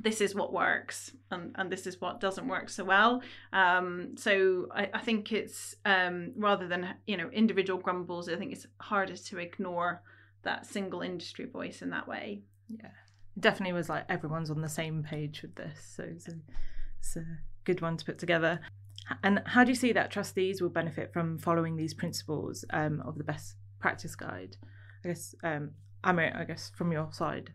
this 0.01 0.21
is 0.21 0.33
what 0.33 0.51
works 0.51 1.11
and, 1.31 1.51
and 1.55 1.71
this 1.71 1.85
is 1.85 2.01
what 2.01 2.19
doesn't 2.19 2.47
work 2.47 2.69
so 2.69 2.83
well. 2.83 3.21
Um, 3.51 4.15
so 4.15 4.67
I, 4.73 4.89
I 4.93 4.99
think 4.99 5.31
it's 5.31 5.75
um, 5.85 6.31
rather 6.35 6.67
than 6.67 6.95
you 7.05 7.17
know 7.17 7.29
individual 7.29 7.79
grumbles 7.79 8.29
i 8.29 8.35
think 8.35 8.51
it's 8.51 8.65
harder 8.79 9.15
to 9.15 9.37
ignore 9.37 10.01
that 10.43 10.65
single 10.65 11.01
industry 11.01 11.45
voice 11.45 11.81
in 11.81 11.89
that 11.91 12.07
way. 12.07 12.41
Yeah. 12.69 12.87
It 13.35 13.41
definitely 13.41 13.73
was 13.73 13.89
like 13.89 14.05
everyone's 14.09 14.51
on 14.51 14.61
the 14.61 14.69
same 14.69 15.03
page 15.03 15.41
with 15.41 15.55
this 15.55 15.93
so 15.95 16.03
it's 16.03 16.27
a, 16.27 16.33
it's 16.99 17.15
a 17.15 17.25
good 17.63 17.81
one 17.81 17.97
to 17.97 18.05
put 18.05 18.19
together 18.19 18.59
and 19.23 19.41
how 19.45 19.63
do 19.63 19.71
you 19.71 19.75
see 19.75 19.93
that 19.93 20.11
trustees 20.11 20.61
will 20.61 20.69
benefit 20.69 21.11
from 21.13 21.37
following 21.37 21.75
these 21.75 21.93
principles 21.93 22.65
um, 22.71 23.01
of 23.05 23.17
the 23.17 23.23
best 23.23 23.55
practice 23.79 24.15
guide? 24.15 24.57
I 25.03 25.09
guess 25.09 25.35
um, 25.43 25.71
Amrit, 26.03 26.35
i 26.35 26.43
guess 26.43 26.71
from 26.75 26.91
your 26.91 27.09
side. 27.11 27.51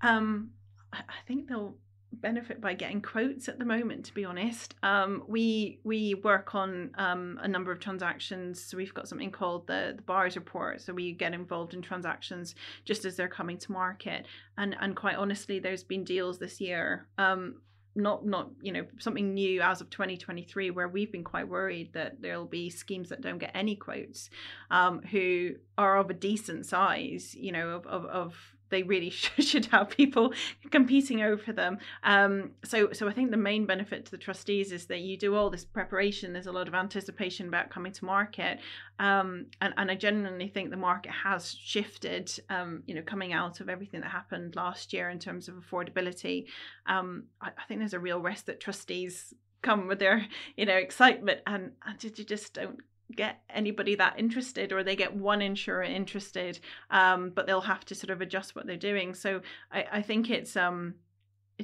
Um, 0.00 0.50
I 0.92 1.02
think 1.26 1.48
they'll 1.48 1.76
benefit 2.20 2.60
by 2.60 2.74
getting 2.74 3.02
quotes 3.02 3.48
at 3.48 3.58
the 3.58 3.64
moment 3.64 4.04
to 4.06 4.14
be 4.14 4.24
honest. 4.24 4.74
Um, 4.82 5.24
we 5.26 5.80
we 5.84 6.14
work 6.14 6.54
on 6.54 6.90
um, 6.96 7.38
a 7.42 7.48
number 7.48 7.72
of 7.72 7.80
transactions. 7.80 8.62
So 8.64 8.76
we've 8.76 8.94
got 8.94 9.08
something 9.08 9.30
called 9.30 9.66
the 9.66 9.94
the 9.96 10.02
bars 10.02 10.36
report. 10.36 10.80
So 10.80 10.92
we 10.92 11.12
get 11.12 11.34
involved 11.34 11.74
in 11.74 11.82
transactions 11.82 12.54
just 12.84 13.04
as 13.04 13.16
they're 13.16 13.28
coming 13.28 13.58
to 13.58 13.72
market. 13.72 14.26
And 14.56 14.76
and 14.80 14.94
quite 14.94 15.16
honestly 15.16 15.58
there's 15.58 15.84
been 15.84 16.04
deals 16.04 16.38
this 16.38 16.60
year 16.60 17.08
um, 17.18 17.60
not 17.94 18.26
not 18.26 18.50
you 18.60 18.72
know 18.72 18.84
something 18.98 19.34
new 19.34 19.60
as 19.60 19.80
of 19.80 19.88
2023 19.90 20.70
where 20.70 20.88
we've 20.88 21.12
been 21.12 21.24
quite 21.24 21.48
worried 21.48 21.92
that 21.92 22.20
there'll 22.20 22.44
be 22.44 22.68
schemes 22.68 23.08
that 23.08 23.20
don't 23.20 23.38
get 23.38 23.52
any 23.54 23.76
quotes 23.76 24.30
um, 24.70 25.00
who 25.10 25.50
are 25.78 25.96
of 25.98 26.10
a 26.10 26.14
decent 26.14 26.66
size 26.66 27.34
you 27.34 27.52
know 27.52 27.70
of, 27.70 27.86
of, 27.86 28.04
of 28.06 28.53
they 28.70 28.82
really 28.82 29.10
should 29.38 29.66
have 29.66 29.90
people 29.90 30.32
competing 30.70 31.22
over 31.22 31.52
them. 31.52 31.78
Um, 32.02 32.52
so, 32.64 32.92
so 32.92 33.08
I 33.08 33.12
think 33.12 33.30
the 33.30 33.36
main 33.36 33.66
benefit 33.66 34.04
to 34.06 34.10
the 34.10 34.18
trustees 34.18 34.72
is 34.72 34.86
that 34.86 35.00
you 35.00 35.16
do 35.16 35.34
all 35.34 35.50
this 35.50 35.64
preparation. 35.64 36.32
There's 36.32 36.46
a 36.46 36.52
lot 36.52 36.68
of 36.68 36.74
anticipation 36.74 37.48
about 37.48 37.70
coming 37.70 37.92
to 37.92 38.04
market, 38.04 38.58
um, 38.98 39.46
and, 39.60 39.74
and 39.76 39.90
I 39.90 39.94
genuinely 39.94 40.48
think 40.48 40.70
the 40.70 40.76
market 40.76 41.12
has 41.12 41.54
shifted. 41.54 42.32
Um, 42.50 42.82
you 42.86 42.94
know, 42.94 43.02
coming 43.02 43.32
out 43.32 43.60
of 43.60 43.68
everything 43.68 44.00
that 44.00 44.10
happened 44.10 44.56
last 44.56 44.92
year 44.92 45.10
in 45.10 45.18
terms 45.18 45.48
of 45.48 45.54
affordability, 45.56 46.46
um, 46.86 47.24
I, 47.40 47.48
I 47.48 47.64
think 47.68 47.80
there's 47.80 47.94
a 47.94 47.98
real 47.98 48.20
risk 48.20 48.46
that 48.46 48.60
trustees 48.60 49.34
come 49.62 49.86
with 49.86 49.98
their 49.98 50.26
you 50.58 50.66
know 50.66 50.76
excitement 50.76 51.40
and 51.46 51.72
and 51.86 52.04
you 52.04 52.10
just 52.10 52.52
don't 52.52 52.80
get 53.16 53.42
anybody 53.50 53.94
that 53.94 54.18
interested 54.18 54.72
or 54.72 54.82
they 54.82 54.96
get 54.96 55.14
one 55.14 55.42
insurer 55.42 55.82
interested 55.82 56.58
um, 56.90 57.30
but 57.30 57.46
they'll 57.46 57.60
have 57.60 57.84
to 57.84 57.94
sort 57.94 58.10
of 58.10 58.20
adjust 58.20 58.54
what 58.54 58.66
they're 58.66 58.76
doing. 58.76 59.14
So 59.14 59.40
i, 59.72 59.84
I 59.92 60.02
think 60.02 60.30
it's 60.30 60.56
um 60.56 60.94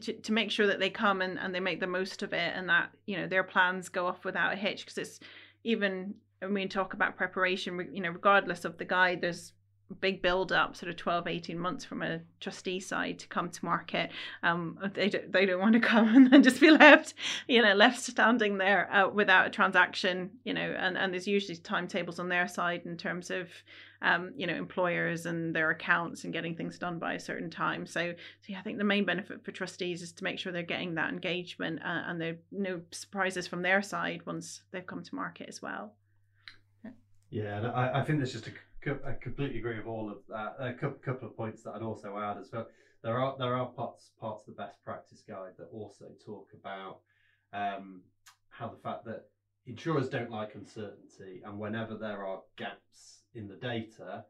to, 0.01 0.13
to 0.13 0.33
make 0.33 0.51
sure 0.51 0.67
that 0.69 0.79
they 0.79 0.91
come 0.91 1.21
and, 1.21 1.39
and 1.39 1.55
they 1.55 1.61
make 1.61 1.81
the 1.81 1.87
most 1.87 2.23
of 2.23 2.33
it 2.33 2.53
and 2.55 2.69
that 2.69 2.91
you 3.07 3.17
know 3.17 3.27
their 3.27 3.43
plans 3.43 3.89
go 3.89 4.07
off 4.07 4.25
without 4.25 4.53
a 4.53 4.57
hitch 4.57 4.85
because 4.85 4.99
it's 4.99 5.21
even 5.65 6.15
when 6.41 6.55
we 6.55 6.67
talk 6.67 6.95
about 6.95 7.17
preparation 7.17 7.89
you 7.93 8.01
know 8.01 8.11
regardless 8.11 8.65
of 8.65 8.79
the 8.79 8.85
guide 8.85 9.21
there's 9.21 9.53
big 9.95 10.23
build 10.23 10.53
up 10.53 10.77
sort 10.77 10.91
of 10.91 10.97
12 10.97 11.27
18 11.27 11.59
months 11.59 11.85
from 11.85 12.03
a 12.03 12.21
trustee 12.41 12.81
side 12.81 13.19
to 13.19 13.29
come 13.29 13.51
to 13.51 13.65
market. 13.65 14.11
Um 14.43 14.79
they 14.95 15.09
don't, 15.09 15.33
they 15.33 15.47
don't 15.47 15.61
want 15.61 15.75
to 15.75 15.81
come 15.81 16.09
and 16.17 16.31
then 16.31 16.43
just 16.43 16.61
be 16.61 16.71
left 16.71 17.15
you 17.49 17.63
know 17.63 17.75
left 17.75 18.01
standing 18.01 18.59
there 18.59 18.93
uh, 18.93 19.09
without 19.09 19.47
a 19.47 19.51
transaction 19.51 20.31
you 20.45 20.55
know 20.55 20.75
and 20.79 20.97
and 20.97 21.13
there's 21.13 21.27
usually 21.27 21.57
timetables 21.57 22.19
on 22.19 22.29
their 22.29 22.49
side 22.49 22.83
in 22.85 22.97
terms 22.97 23.31
of 23.31 23.49
um 24.03 24.33
you 24.37 24.47
know 24.47 24.55
employers 24.55 25.27
and 25.27 25.55
their 25.55 25.71
accounts 25.71 26.25
and 26.25 26.33
getting 26.33 26.55
things 26.55 26.79
done 26.79 26.99
by 26.99 27.15
a 27.15 27.21
certain 27.21 27.51
time. 27.51 27.87
So 27.87 28.01
so 28.01 28.47
yeah, 28.49 28.59
i 28.59 28.63
think 28.63 28.79
the 28.79 28.85
main 28.85 29.05
benefit 29.05 29.45
for 29.45 29.53
trustees 29.53 30.03
is 30.03 30.13
to 30.13 30.25
make 30.25 30.39
sure 30.39 30.53
they're 30.53 30.63
getting 30.63 30.95
that 30.95 31.11
engagement 31.11 31.81
uh, 31.81 32.03
and 32.07 32.21
there 32.21 32.37
no 32.51 32.81
surprises 32.91 33.47
from 33.47 33.63
their 33.63 33.83
side 33.83 34.23
once 34.27 34.63
they've 34.71 34.87
come 34.87 35.03
to 35.03 35.15
market 35.15 35.49
as 35.49 35.61
well. 35.61 35.95
Yeah 37.31 37.71
I, 37.71 38.01
I 38.01 38.05
think 38.05 38.19
there's 38.19 38.33
just 38.33 38.47
a 38.47 38.53
I 38.87 39.13
completely 39.21 39.59
agree 39.59 39.77
with 39.77 39.87
all 39.87 40.09
of 40.09 40.19
that. 40.29 40.55
A 40.59 40.73
couple 40.73 41.29
of 41.29 41.37
points 41.37 41.63
that 41.63 41.73
I'd 41.73 41.83
also 41.83 42.17
add 42.17 42.39
as 42.39 42.49
well. 42.53 42.67
There 43.03 43.19
are 43.19 43.35
there 43.39 43.55
are 43.55 43.67
parts 43.67 44.11
parts 44.19 44.41
of 44.47 44.55
the 44.55 44.63
best 44.63 44.83
practice 44.85 45.23
guide 45.27 45.53
that 45.59 45.69
also 45.71 46.07
talk 46.25 46.47
about 46.53 46.97
um, 47.53 48.01
how 48.49 48.69
the 48.69 48.77
fact 48.77 49.05
that 49.05 49.21
insurers 49.67 50.09
don't 50.09 50.31
like 50.31 50.55
uncertainty, 50.55 51.41
and 51.45 51.59
whenever 51.59 51.95
there 51.95 52.25
are 52.25 52.39
gaps 52.57 53.23
in 53.35 53.49
the 53.49 53.57
data, 53.57 54.23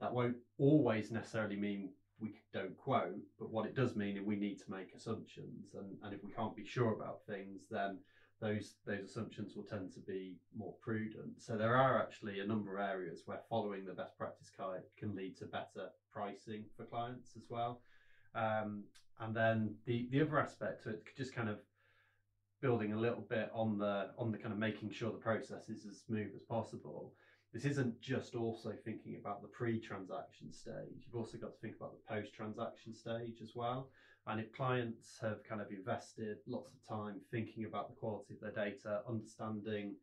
that 0.00 0.12
won't 0.12 0.36
always 0.58 1.10
necessarily 1.10 1.56
mean 1.56 1.88
we 2.20 2.32
don't 2.52 2.76
quote, 2.76 3.20
but 3.38 3.50
what 3.50 3.64
it 3.64 3.74
does 3.74 3.94
mean 3.94 4.16
is 4.16 4.22
we 4.22 4.34
need 4.34 4.58
to 4.58 4.70
make 4.70 4.88
assumptions, 4.94 5.74
and, 5.74 5.96
and 6.02 6.12
if 6.12 6.22
we 6.22 6.30
can't 6.30 6.54
be 6.54 6.64
sure 6.64 6.90
about 6.90 7.18
things, 7.26 7.62
then 7.70 7.96
those 8.40 8.74
those 8.86 9.04
assumptions 9.04 9.54
will 9.56 9.64
tend 9.64 9.92
to 9.92 10.00
be 10.00 10.36
more 10.56 10.74
prudent. 10.80 11.40
So 11.40 11.56
there 11.56 11.76
are 11.76 12.00
actually 12.00 12.40
a 12.40 12.46
number 12.46 12.76
of 12.76 12.88
areas 12.88 13.22
where 13.26 13.40
following 13.48 13.84
the 13.84 13.92
best 13.92 14.16
practice 14.16 14.50
guide 14.56 14.82
can 14.96 15.14
lead 15.14 15.36
to 15.38 15.46
better 15.46 15.90
pricing 16.12 16.64
for 16.76 16.84
clients 16.84 17.32
as 17.36 17.44
well. 17.48 17.82
Um, 18.34 18.84
and 19.20 19.34
then 19.34 19.74
the 19.86 20.08
the 20.10 20.20
other 20.20 20.38
aspect 20.38 20.84
to 20.84 20.90
it, 20.90 21.02
just 21.16 21.34
kind 21.34 21.48
of 21.48 21.58
building 22.60 22.92
a 22.92 22.98
little 22.98 23.26
bit 23.28 23.50
on 23.52 23.78
the 23.78 24.10
on 24.18 24.30
the 24.30 24.38
kind 24.38 24.52
of 24.52 24.58
making 24.58 24.90
sure 24.90 25.10
the 25.10 25.18
process 25.18 25.68
is 25.68 25.84
as 25.86 26.00
smooth 26.06 26.30
as 26.34 26.42
possible. 26.42 27.12
This 27.52 27.64
isn't 27.64 28.00
just 28.00 28.34
also 28.34 28.74
thinking 28.84 29.16
about 29.18 29.40
the 29.40 29.48
pre-transaction 29.48 30.52
stage. 30.52 31.06
You've 31.06 31.14
also 31.14 31.38
got 31.38 31.54
to 31.54 31.60
think 31.62 31.76
about 31.76 31.92
the 31.92 32.14
post-transaction 32.14 32.94
stage 32.94 33.40
as 33.42 33.52
well. 33.54 33.88
And 34.28 34.40
if 34.40 34.52
clients 34.52 35.18
have 35.22 35.42
kind 35.48 35.62
of 35.62 35.70
invested 35.70 36.36
lots 36.46 36.70
of 36.74 36.86
time 36.86 37.16
thinking 37.30 37.64
about 37.64 37.88
the 37.88 37.96
quality 37.96 38.34
of 38.34 38.40
their 38.40 38.64
data, 38.64 39.00
understanding 39.08 39.94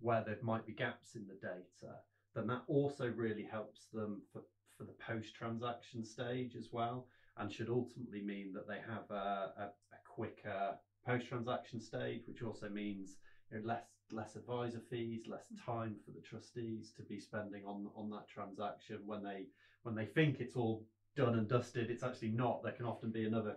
where 0.00 0.22
there 0.22 0.36
might 0.42 0.66
be 0.66 0.74
gaps 0.74 1.14
in 1.14 1.26
the 1.26 1.38
data, 1.40 1.96
then 2.34 2.46
that 2.48 2.62
also 2.66 3.10
really 3.16 3.44
helps 3.50 3.86
them 3.92 4.20
for, 4.30 4.42
for 4.76 4.84
the 4.84 4.92
post 5.06 5.34
transaction 5.34 6.04
stage 6.04 6.54
as 6.54 6.68
well, 6.70 7.06
and 7.38 7.50
should 7.50 7.70
ultimately 7.70 8.20
mean 8.20 8.52
that 8.52 8.68
they 8.68 8.78
have 8.86 9.10
a, 9.10 9.52
a, 9.56 9.64
a 9.64 9.98
quicker 10.06 10.76
post 11.06 11.26
transaction 11.28 11.80
stage, 11.80 12.20
which 12.26 12.42
also 12.42 12.68
means 12.68 13.16
you 13.50 13.58
know, 13.58 13.66
less 13.66 13.86
less 14.10 14.36
advisor 14.36 14.80
fees, 14.90 15.22
less 15.26 15.46
mm. 15.52 15.64
time 15.64 15.96
for 16.04 16.10
the 16.10 16.20
trustees 16.20 16.92
to 16.96 17.02
be 17.02 17.18
spending 17.18 17.64
on 17.64 17.88
on 17.96 18.10
that 18.10 18.28
transaction 18.28 18.98
when 19.06 19.22
they 19.22 19.46
when 19.82 19.94
they 19.94 20.04
think 20.04 20.40
it's 20.40 20.56
all 20.56 20.84
done 21.16 21.38
and 21.38 21.48
dusted. 21.48 21.90
It's 21.90 22.02
actually 22.02 22.30
not. 22.30 22.62
There 22.62 22.72
can 22.72 22.86
often 22.86 23.10
be 23.10 23.24
another 23.24 23.56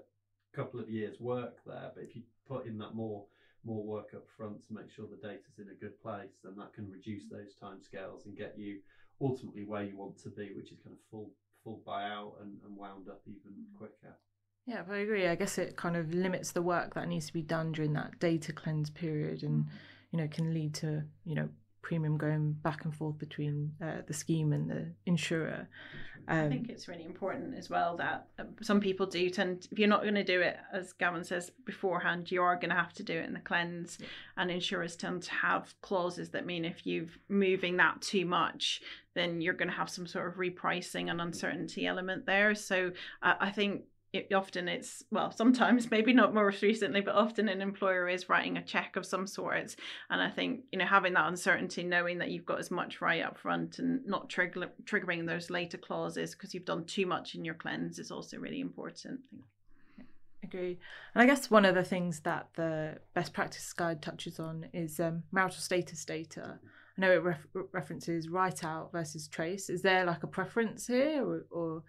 couple 0.56 0.80
of 0.80 0.90
years' 0.90 1.20
work 1.20 1.58
there. 1.66 1.92
But 1.94 2.04
if 2.04 2.16
you 2.16 2.24
put 2.48 2.66
in 2.66 2.78
that 2.80 2.96
more 2.96 3.26
more 3.64 3.84
work 3.84 4.12
up 4.16 4.26
front 4.38 4.64
to 4.68 4.74
make 4.74 4.92
sure 4.92 5.06
the 5.10 5.28
data's 5.28 5.58
in 5.58 5.70
a 5.70 5.82
good 5.82 6.00
place, 6.02 6.38
then 6.44 6.54
that 6.56 6.72
can 6.74 6.90
reduce 6.90 7.24
those 7.32 7.56
timescales 7.62 8.26
and 8.26 8.38
get 8.38 8.54
you 8.58 8.78
ultimately 9.20 9.64
where 9.64 9.84
you 9.84 9.98
want 9.98 10.18
to 10.22 10.30
be, 10.30 10.52
which 10.56 10.72
is 10.72 10.78
kind 10.84 10.96
of 10.96 11.00
full 11.10 11.32
full 11.64 11.82
buyout 11.86 12.42
and, 12.42 12.58
and 12.66 12.78
wound 12.78 13.10
up 13.10 13.22
even 13.26 13.56
quicker. 13.78 14.16
Yeah, 14.68 14.84
I 14.90 14.98
agree. 14.98 15.28
I 15.28 15.36
guess 15.36 15.58
it 15.58 15.76
kind 15.76 15.96
of 15.96 16.14
limits 16.14 16.52
the 16.52 16.62
work 16.62 16.96
that 16.96 17.08
needs 17.08 17.28
to 17.28 17.34
be 17.34 17.42
done 17.42 17.72
during 17.72 17.94
that 17.94 18.20
data 18.20 18.52
cleanse 18.54 18.90
period, 18.90 19.44
and 19.44 19.66
mm. 19.66 19.70
you 20.12 20.20
know 20.20 20.28
can 20.28 20.54
lead 20.54 20.74
to 20.76 21.04
you 21.24 21.36
know 21.36 21.50
premium 21.86 22.18
going 22.18 22.51
back 22.63 22.84
and 22.84 22.96
forth 22.96 23.18
between 23.20 23.72
uh, 23.80 24.01
the 24.08 24.13
scheme 24.13 24.54
and 24.54 24.68
the 24.68 24.88
insurer. 25.06 25.68
Um, 26.27 26.46
I 26.48 26.50
think 26.50 26.70
it's 26.70 26.88
really 26.88 27.06
important 27.06 27.56
as 27.56 27.70
well 27.70 27.96
that 27.98 28.25
uh, 28.39 28.46
some 28.63 28.80
people 28.80 29.06
do 29.06 29.30
tend, 29.30 29.68
if 29.72 29.77
you're 29.77 29.88
not 29.88 30.01
going 30.01 30.15
to 30.15 30.24
do 30.24 30.42
it, 30.42 30.58
as 30.74 30.94
Gavin 30.94 31.24
says 31.24 31.51
beforehand, 31.63 32.32
you 32.32 32.42
are 32.42 32.56
going 32.56 32.72
to 32.72 32.75
have 32.75 32.94
to 32.94 33.04
do 33.04 33.13
it 33.13 33.27
in 33.27 33.34
the 33.34 33.39
cleanse. 33.39 34.00
Yeah. 34.01 34.08
And 34.38 34.50
insurers 34.50 34.96
tend 34.96 35.22
to 35.24 35.32
have 35.32 35.75
clauses 35.82 36.32
that 36.32 36.48
mean 36.48 36.65
if 36.65 36.88
you're 36.88 37.06
moving 37.30 37.77
that 37.77 38.01
too 38.01 38.25
much, 38.25 38.82
then 39.13 39.39
you're 39.39 39.54
going 39.54 39.70
to 39.70 39.77
have 39.77 39.89
some 39.92 40.08
sort 40.08 40.27
of 40.27 40.38
repricing 40.38 41.12
and 41.12 41.22
uncertainty 41.22 41.86
element 41.86 42.25
there. 42.25 42.56
So 42.56 42.94
uh, 43.22 43.36
I 43.39 43.51
think 43.51 43.84
it, 44.16 44.34
often 44.34 44.68
it's 44.68 45.04
well 45.12 45.32
sometimes 45.32 45.92
maybe 45.92 46.14
not 46.14 46.34
most 46.34 46.62
recently 46.62 47.02
but 47.02 47.16
often 47.16 47.50
an 47.50 47.62
employer 47.62 48.08
is 48.08 48.30
writing 48.30 48.58
a 48.58 48.64
check 48.64 48.96
of 48.96 49.06
some 49.06 49.28
sort 49.28 49.76
and 50.10 50.22
i 50.22 50.30
think 50.30 50.62
you 50.72 50.80
know 50.80 50.86
having 50.86 51.14
that 51.14 51.28
uncertainty 51.28 51.84
knowing 51.84 52.18
that 52.18 52.30
you've 52.30 52.46
got 52.46 52.60
as 52.60 52.72
much 52.72 53.02
right 53.02 53.24
up 53.24 53.38
front 53.38 53.80
and 53.80 54.06
not 54.06 54.30
trigger, 54.30 54.70
triggering 54.84 55.26
those 55.26 55.50
later 55.50 55.78
clauses 55.78 56.34
because 56.34 56.54
you've 56.54 56.66
done 56.66 56.86
too 56.86 57.06
much 57.06 57.36
in 57.36 57.46
your 57.46 57.54
cleanse 57.54 58.00
is 58.00 58.12
also 58.12 58.38
really 58.38 58.60
important. 58.60 59.20
Agree. 60.44 60.78
And 61.14 61.24
i 61.24 61.26
guess 61.26 61.50
one 61.50 61.66
of 61.66 61.76
the 61.76 61.84
things 61.84 62.20
that 62.22 62.50
the 62.56 62.98
best 63.14 63.34
practice 63.34 63.72
guide 63.74 64.02
touches 64.02 64.40
on 64.40 64.68
is 64.74 65.00
um, 65.00 65.24
marital 65.32 65.60
status 65.60 66.04
data. 66.06 66.60
I 66.98 67.02
know 67.02 67.12
it 67.12 67.24
ref- 67.24 67.48
references 67.72 68.30
write 68.30 68.64
out 68.64 68.92
versus 68.92 69.28
trace. 69.28 69.70
Is 69.70 69.82
there 69.82 70.06
like 70.06 70.24
a 70.24 70.28
preference 70.28 70.88
here 70.88 71.24
or, 71.26 71.46
or 71.50 71.84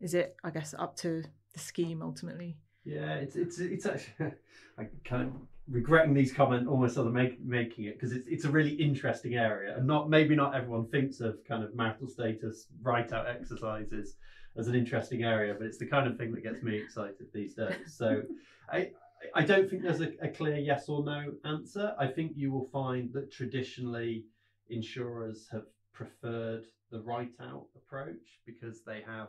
is 0.00 0.14
it 0.14 0.36
i 0.44 0.50
guess 0.50 0.74
up 0.78 0.96
to 0.96 1.22
the 1.58 1.64
scheme 1.64 2.02
ultimately. 2.02 2.56
Yeah, 2.84 3.14
it's 3.14 3.36
it's 3.36 3.58
it's 3.58 3.86
actually 3.86 4.32
I 4.78 4.86
kind 5.04 5.22
of 5.22 5.32
regretting 5.68 6.14
these 6.14 6.32
comments 6.32 6.66
almost 6.68 6.94
sort 6.94 7.06
of 7.06 7.12
make, 7.12 7.44
making 7.44 7.84
it 7.84 7.94
because 7.94 8.12
it's 8.12 8.26
it's 8.28 8.44
a 8.44 8.50
really 8.50 8.70
interesting 8.70 9.34
area 9.34 9.76
and 9.76 9.86
not 9.86 10.08
maybe 10.08 10.34
not 10.34 10.54
everyone 10.54 10.86
thinks 10.88 11.20
of 11.20 11.36
kind 11.46 11.62
of 11.62 11.74
marital 11.74 12.08
status 12.08 12.68
write 12.82 13.12
out 13.12 13.26
exercises 13.28 14.16
as 14.56 14.66
an 14.66 14.74
interesting 14.74 15.22
area, 15.22 15.54
but 15.56 15.66
it's 15.66 15.78
the 15.78 15.86
kind 15.86 16.08
of 16.08 16.16
thing 16.16 16.32
that 16.32 16.42
gets 16.42 16.62
me 16.62 16.76
excited 16.76 17.26
these 17.34 17.54
days. 17.54 17.94
So 17.96 18.22
I 18.72 18.90
I 19.34 19.44
don't 19.44 19.68
think 19.68 19.82
there's 19.82 20.00
a, 20.00 20.12
a 20.22 20.28
clear 20.28 20.56
yes 20.56 20.88
or 20.88 21.04
no 21.04 21.32
answer. 21.44 21.94
I 21.98 22.06
think 22.06 22.32
you 22.36 22.52
will 22.52 22.68
find 22.72 23.12
that 23.12 23.32
traditionally 23.32 24.24
insurers 24.70 25.48
have 25.50 25.64
preferred 25.92 26.64
the 26.90 27.00
write 27.00 27.32
out 27.40 27.66
approach 27.76 28.40
because 28.46 28.82
they 28.84 29.02
have 29.06 29.28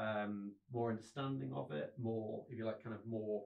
um, 0.00 0.52
more 0.72 0.88
understanding 0.88 1.52
of 1.52 1.70
it, 1.70 1.92
more, 1.98 2.42
if 2.48 2.56
you 2.56 2.64
like, 2.64 2.82
kind 2.82 2.94
of 2.94 3.04
more 3.06 3.42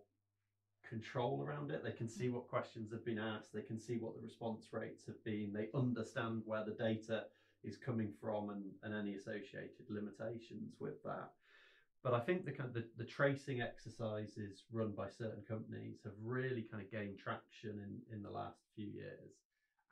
control 0.88 1.42
around 1.42 1.70
it. 1.70 1.82
They 1.82 1.90
can 1.90 2.08
see 2.08 2.28
what 2.28 2.46
questions 2.46 2.92
have 2.92 3.04
been 3.04 3.18
asked, 3.18 3.52
they 3.52 3.60
can 3.60 3.78
see 3.78 3.96
what 3.96 4.14
the 4.14 4.20
response 4.22 4.68
rates 4.72 5.02
have 5.06 5.22
been, 5.24 5.52
they 5.52 5.66
understand 5.74 6.42
where 6.44 6.62
the 6.62 6.72
data 6.72 7.24
is 7.64 7.76
coming 7.76 8.10
from 8.20 8.50
and, 8.50 8.62
and 8.82 8.94
any 8.94 9.14
associated 9.14 9.86
limitations 9.88 10.74
with 10.78 11.02
that. 11.02 11.28
But 12.04 12.12
I 12.12 12.18
think 12.20 12.44
the 12.44 12.52
kind 12.52 12.68
of 12.68 12.74
the, 12.74 12.84
the 12.98 13.04
tracing 13.04 13.60
exercises 13.62 14.62
run 14.70 14.92
by 14.92 15.08
certain 15.08 15.42
companies 15.48 15.96
have 16.04 16.12
really 16.22 16.62
kind 16.70 16.82
of 16.82 16.90
gained 16.90 17.16
traction 17.18 17.78
in, 17.82 18.14
in 18.14 18.22
the 18.22 18.28
last 18.30 18.60
few 18.74 18.86
years. 18.86 19.32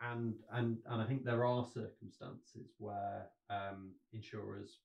And, 0.01 0.37
and 0.51 0.79
and 0.87 1.01
I 1.01 1.05
think 1.05 1.25
there 1.25 1.45
are 1.45 1.65
circumstances 1.65 2.75
where 2.79 3.29
um, 3.49 3.93
insurers 4.13 4.79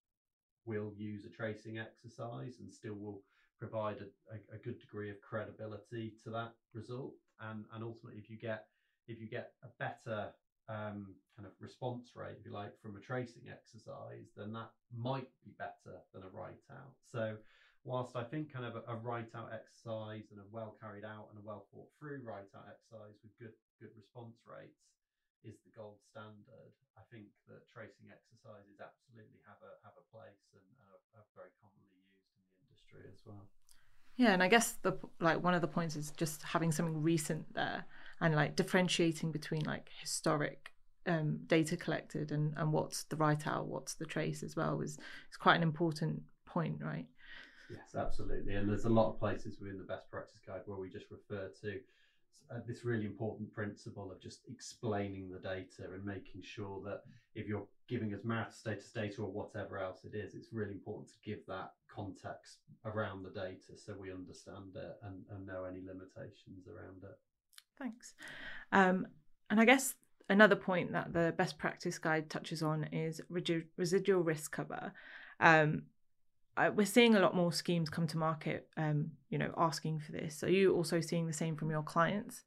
will 0.68 0.94
use 0.96 1.26
a 1.26 1.30
tracing 1.30 1.80
exercise 1.80 2.60
and 2.60 2.72
still 2.72 2.96
will 2.96 3.22
provide 3.58 3.98
a, 3.98 4.36
a, 4.36 4.56
a, 4.56 4.60
good 4.60 4.80
degree 4.80 5.10
of 5.10 5.20
credibility 5.22 6.14
to 6.24 6.30
that 6.30 6.54
result. 6.74 7.14
And 7.42 7.66
and 7.74 7.84
ultimately, 7.84 8.20
if 8.20 8.30
you 8.30 8.38
get 8.38 8.68
if 9.08 9.20
you 9.20 9.28
get 9.28 9.54
a 9.64 9.68
better 9.80 10.30
um, 10.70 11.16
kind 11.36 11.48
of 11.48 11.54
response 11.60 12.12
rate, 12.16 12.36
if 12.40 12.46
you 12.46 12.52
like, 12.52 12.80
from 12.82 12.98
a 12.98 13.00
tracing 13.00 13.44
exercise, 13.50 14.36
then 14.36 14.52
that 14.54 14.70
might 14.96 15.30
be 15.44 15.56
better 15.58 16.04
than 16.14 16.24
a 16.24 16.30
write 16.30 16.66
out. 16.72 16.94
So 17.10 17.38
whilst 17.86 18.16
I 18.16 18.24
think 18.24 18.52
kind 18.52 18.66
of 18.66 18.76
a, 18.76 18.84
a 18.92 18.96
write 18.96 19.32
out 19.34 19.50
exercise 19.54 20.28
and 20.32 20.40
a 20.40 20.52
well 20.52 20.76
carried 20.82 21.06
out 21.06 21.32
and 21.32 21.40
a 21.40 21.48
well 21.48 21.66
thought 21.72 21.88
through 21.98 22.20
write 22.24 22.52
out 22.56 22.68
exercise 22.68 23.16
with 23.24 23.32
good 23.40 23.56
good 23.80 23.96
response 23.96 24.44
rates 24.44 24.97
is 25.44 25.60
the 25.66 25.74
gold 25.76 26.02
standard. 26.02 26.74
I 26.98 27.04
think 27.14 27.30
that 27.48 27.68
tracing 27.70 28.10
exercises 28.10 28.82
absolutely 28.82 29.42
have 29.46 29.62
a 29.62 29.78
have 29.86 29.96
a 29.98 30.06
place 30.10 30.46
and 30.54 30.66
are, 30.90 31.22
are 31.22 31.28
very 31.38 31.54
commonly 31.62 31.90
used 31.94 32.18
in 32.34 32.42
the 32.42 32.58
industry 32.66 33.06
as 33.12 33.22
well. 33.26 33.46
Yeah, 34.18 34.34
and 34.34 34.42
I 34.42 34.48
guess 34.48 34.78
the 34.82 34.98
like 35.20 35.44
one 35.44 35.54
of 35.54 35.62
the 35.62 35.68
points 35.70 35.96
is 35.96 36.12
just 36.12 36.42
having 36.42 36.72
something 36.72 37.02
recent 37.02 37.54
there 37.54 37.86
and 38.20 38.36
like 38.36 38.56
differentiating 38.56 39.32
between 39.32 39.62
like 39.62 39.90
historic 40.02 40.74
um, 41.06 41.40
data 41.48 41.78
collected 41.78 42.32
and, 42.32 42.54
and 42.58 42.74
what's 42.74 43.04
the 43.04 43.16
write 43.16 43.48
out, 43.48 43.68
what's 43.68 43.94
the 43.94 44.06
trace 44.06 44.44
as 44.44 44.56
well 44.56 44.82
is 44.82 44.98
is 45.30 45.38
quite 45.38 45.56
an 45.56 45.64
important 45.64 46.24
point, 46.46 46.82
right? 46.82 47.06
Yes, 47.70 47.96
absolutely. 47.96 48.56
And 48.56 48.70
there's 48.70 48.86
a 48.86 48.90
lot 48.90 49.10
of 49.10 49.20
places 49.20 49.60
within 49.60 49.78
the 49.78 49.84
best 49.84 50.10
practice 50.10 50.40
guide 50.46 50.62
where 50.66 50.80
we 50.80 50.90
just 50.90 51.12
refer 51.12 51.50
to 51.62 51.80
uh, 52.52 52.60
this 52.68 52.86
really 52.86 53.06
important 53.06 53.52
principle 53.52 54.12
of 54.12 54.22
just 54.22 54.42
explaining 54.50 55.30
the 55.30 55.40
data 55.40 55.92
and 55.94 56.06
making 56.06 56.42
sure 56.42 56.82
that 56.86 57.02
if 57.36 57.48
you're 57.48 57.68
giving 57.88 58.14
us 58.14 58.22
math 58.24 58.54
status 58.56 58.92
data 58.92 59.22
or 59.22 59.30
whatever 59.30 59.80
else 59.80 60.06
it 60.06 60.16
is, 60.16 60.34
it's 60.34 60.54
really 60.54 60.72
important 60.72 61.10
to 61.10 61.16
give 61.24 61.40
that 61.48 61.72
context 61.94 62.60
around 62.86 63.24
the 63.24 63.30
data 63.30 63.76
so 63.76 63.96
we 64.00 64.12
understand 64.12 64.76
it 64.76 64.98
and, 65.04 65.24
and 65.32 65.46
know 65.46 65.66
any 65.66 65.82
limitations 65.82 66.68
around 66.68 67.04
it. 67.04 67.18
Thanks. 67.78 68.14
Um, 68.72 69.08
and 69.50 69.60
I 69.60 69.66
guess 69.66 69.96
another 70.30 70.56
point 70.56 70.92
that 70.94 71.14
the 71.14 71.34
best 71.38 71.58
practice 71.58 71.98
guide 71.98 72.30
touches 72.30 72.64
on 72.64 72.86
is 72.92 73.22
residual 73.30 74.22
risk 74.22 74.52
cover. 74.52 74.94
Um, 75.40 75.84
I, 76.58 76.70
we're 76.70 76.86
seeing 76.86 77.16
a 77.16 77.20
lot 77.20 77.36
more 77.36 77.54
schemes 77.54 77.90
come 77.90 78.08
to 78.08 78.18
market, 78.18 78.68
um, 78.78 79.12
you 79.30 79.38
know, 79.38 79.54
asking 79.58 80.00
for 80.00 80.12
this. 80.12 80.44
Are 80.44 80.50
you 80.50 80.76
also 80.76 81.00
seeing 81.00 81.28
the 81.28 81.34
same 81.34 81.56
from 81.56 81.70
your 81.70 81.84
clients? 81.84 82.44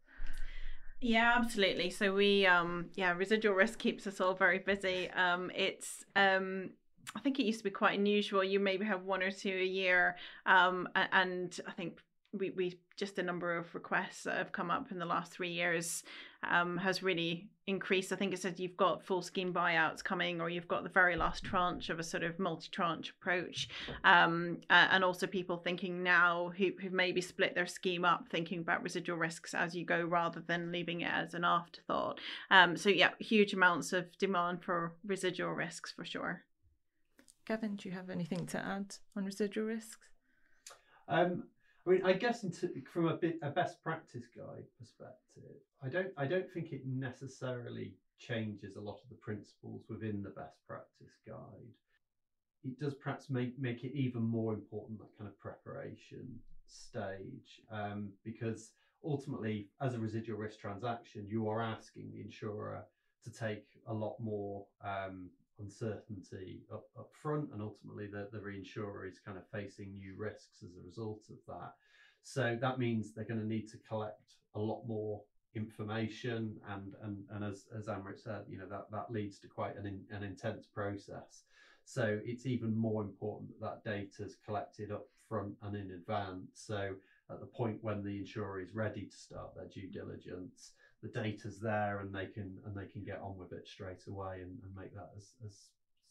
Yeah, 1.00 1.32
absolutely. 1.36 1.90
So 1.90 2.14
we, 2.14 2.44
um, 2.44 2.90
yeah, 2.94 3.12
residual 3.12 3.54
risk 3.54 3.78
keeps 3.78 4.06
us 4.06 4.20
all 4.20 4.34
very 4.34 4.58
busy. 4.58 5.08
Um, 5.10 5.50
it's, 5.54 6.04
um, 6.16 6.70
I 7.16 7.20
think 7.20 7.38
it 7.38 7.44
used 7.44 7.60
to 7.60 7.64
be 7.64 7.70
quite 7.70 7.98
unusual. 7.98 8.44
You 8.44 8.60
maybe 8.60 8.84
have 8.84 9.04
one 9.04 9.22
or 9.22 9.30
two 9.30 9.56
a 9.56 9.64
year, 9.64 10.16
um, 10.44 10.88
and 10.94 11.58
I 11.66 11.72
think 11.72 12.00
we, 12.32 12.50
we 12.50 12.78
just 12.96 13.18
a 13.18 13.22
number 13.22 13.56
of 13.56 13.74
requests 13.74 14.24
that 14.24 14.36
have 14.36 14.52
come 14.52 14.70
up 14.70 14.92
in 14.92 14.98
the 14.98 15.06
last 15.06 15.32
three 15.32 15.50
years 15.50 16.04
um, 16.48 16.76
has 16.78 17.02
really 17.02 17.48
increased. 17.66 18.12
I 18.12 18.16
think 18.16 18.32
it 18.32 18.40
said 18.40 18.58
you've 18.58 18.76
got 18.76 19.04
full 19.04 19.22
scheme 19.22 19.52
buyouts 19.52 20.02
coming, 20.02 20.40
or 20.40 20.50
you've 20.50 20.68
got 20.68 20.82
the 20.82 20.88
very 20.88 21.16
last 21.16 21.44
tranche 21.44 21.90
of 21.90 21.98
a 21.98 22.02
sort 22.02 22.22
of 22.22 22.38
multi 22.38 22.68
tranche 22.70 23.10
approach, 23.10 23.68
um, 24.04 24.58
and 24.70 25.04
also 25.04 25.26
people 25.26 25.56
thinking 25.56 26.02
now 26.02 26.52
who 26.56 26.70
who 26.80 26.90
maybe 26.90 27.20
split 27.20 27.54
their 27.54 27.66
scheme 27.66 28.04
up, 28.04 28.28
thinking 28.28 28.60
about 28.60 28.82
residual 28.82 29.18
risks 29.18 29.54
as 29.54 29.74
you 29.74 29.84
go 29.84 30.02
rather 30.02 30.40
than 30.40 30.72
leaving 30.72 31.02
it 31.02 31.12
as 31.12 31.34
an 31.34 31.44
afterthought. 31.44 32.18
Um, 32.50 32.76
so 32.76 32.88
yeah, 32.88 33.10
huge 33.18 33.52
amounts 33.52 33.92
of 33.92 34.16
demand 34.18 34.62
for 34.62 34.92
residual 35.04 35.50
risks 35.50 35.92
for 35.92 36.04
sure. 36.04 36.42
Gavin, 37.46 37.76
do 37.76 37.88
you 37.88 37.94
have 37.94 38.10
anything 38.10 38.46
to 38.46 38.58
add 38.58 38.94
on 39.16 39.24
residual 39.24 39.66
risks? 39.66 39.98
Um, 41.08 41.44
I 41.90 41.92
mean, 41.92 42.02
I 42.04 42.12
guess 42.12 42.44
into, 42.44 42.70
from 42.92 43.06
a 43.08 43.14
bit 43.14 43.38
a 43.42 43.50
best 43.50 43.82
practice 43.82 44.28
guide 44.36 44.64
perspective, 44.78 45.58
I 45.82 45.88
don't 45.88 46.12
I 46.16 46.26
don't 46.26 46.48
think 46.48 46.72
it 46.72 46.82
necessarily 46.86 47.94
changes 48.16 48.76
a 48.76 48.80
lot 48.80 49.00
of 49.02 49.08
the 49.08 49.16
principles 49.16 49.82
within 49.88 50.22
the 50.22 50.30
best 50.30 50.58
practice 50.68 51.18
guide. 51.26 51.74
It 52.62 52.78
does 52.78 52.94
perhaps 52.94 53.28
make 53.28 53.58
make 53.58 53.82
it 53.82 53.92
even 53.92 54.22
more 54.22 54.52
important 54.52 55.00
that 55.00 55.18
kind 55.18 55.28
of 55.28 55.36
preparation 55.40 56.38
stage 56.68 57.60
um, 57.72 58.12
because 58.24 58.70
ultimately, 59.02 59.66
as 59.80 59.94
a 59.94 59.98
residual 59.98 60.38
risk 60.38 60.60
transaction, 60.60 61.26
you 61.26 61.48
are 61.48 61.60
asking 61.60 62.12
the 62.12 62.20
insurer 62.20 62.84
to 63.24 63.30
take 63.32 63.64
a 63.88 63.92
lot 63.92 64.14
more 64.20 64.62
um, 64.84 65.28
uncertainty 65.60 66.62
up, 66.72 66.84
up 66.98 67.10
front 67.12 67.50
and 67.52 67.62
ultimately 67.62 68.06
the, 68.06 68.28
the 68.32 68.38
reinsurer 68.38 69.08
is 69.08 69.18
kind 69.18 69.38
of 69.38 69.44
facing 69.52 69.94
new 69.94 70.14
risks 70.16 70.62
as 70.62 70.76
a 70.76 70.86
result 70.86 71.22
of 71.30 71.36
that. 71.46 71.74
So 72.22 72.56
that 72.60 72.78
means 72.78 73.12
they're 73.12 73.24
going 73.24 73.40
to 73.40 73.46
need 73.46 73.68
to 73.70 73.78
collect 73.88 74.34
a 74.54 74.60
lot 74.60 74.82
more 74.86 75.22
information 75.56 76.56
and 76.68 76.94
and 77.02 77.24
and 77.32 77.44
as 77.44 77.64
as 77.76 77.86
Amrit 77.86 78.22
said 78.22 78.42
you 78.48 78.56
know 78.56 78.68
that 78.68 78.86
that 78.92 79.10
leads 79.10 79.40
to 79.40 79.48
quite 79.48 79.76
an 79.76 79.86
in, 79.86 80.00
an 80.16 80.22
intense 80.22 80.66
process. 80.66 81.42
So 81.84 82.20
it's 82.24 82.46
even 82.46 82.76
more 82.76 83.02
important 83.02 83.50
that 83.60 83.84
that 83.84 83.90
data 83.90 84.24
is 84.24 84.36
collected 84.44 84.92
up 84.92 85.06
front 85.28 85.54
and 85.62 85.74
in 85.74 85.90
advance. 85.90 86.50
So 86.54 86.94
at 87.30 87.40
the 87.40 87.46
point 87.46 87.78
when 87.82 88.02
the 88.02 88.18
insurer 88.18 88.60
is 88.60 88.74
ready 88.74 89.06
to 89.06 89.16
start 89.16 89.54
their 89.56 89.66
due 89.66 89.88
diligence 89.88 90.72
the 91.02 91.08
data's 91.08 91.60
there 91.60 92.00
and 92.00 92.14
they 92.14 92.26
can 92.26 92.58
and 92.66 92.76
they 92.76 92.86
can 92.86 93.04
get 93.04 93.20
on 93.20 93.36
with 93.38 93.52
it 93.52 93.66
straight 93.66 94.06
away 94.06 94.40
and, 94.42 94.58
and 94.62 94.74
make 94.76 94.94
that 94.94 95.10
as, 95.16 95.32
as 95.44 95.56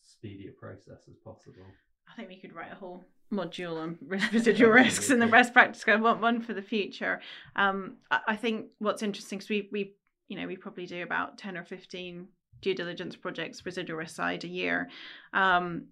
speedy 0.02 0.47
a 0.47 0.60
process 0.60 1.08
as 1.10 1.17
possible. 1.23 1.65
I 2.12 2.15
think 2.15 2.30
we 2.30 2.39
could 2.39 2.56
write 2.56 2.71
a 2.71 2.75
whole 2.75 3.06
module 3.32 3.78
on 3.78 3.97
residual 4.34 4.71
risks 4.71 5.10
and 5.10 5.21
the 5.21 5.28
best 5.28 5.54
practice 5.54 5.84
I 5.88 5.95
want 5.97 6.21
one 6.21 6.41
for 6.41 6.54
the 6.54 6.62
future. 6.62 7.21
Um, 7.56 7.97
I 8.10 8.36
think 8.36 8.67
what's 8.80 9.04
interesting 9.04 9.39
because 9.39 9.49
we 9.49 9.69
we 9.71 9.93
you 10.28 10.39
know 10.39 10.47
we 10.47 10.58
probably 10.58 10.86
do 10.86 11.04
about 11.04 11.38
ten 11.38 11.58
or 11.58 11.63
fifteen 11.63 12.30
due 12.62 12.75
diligence 12.75 13.15
projects 13.15 13.65
residual 13.65 13.97
risk 13.97 14.15
side 14.15 14.43
a 14.43 14.47
year. 14.47 14.89
Um, 15.34 15.88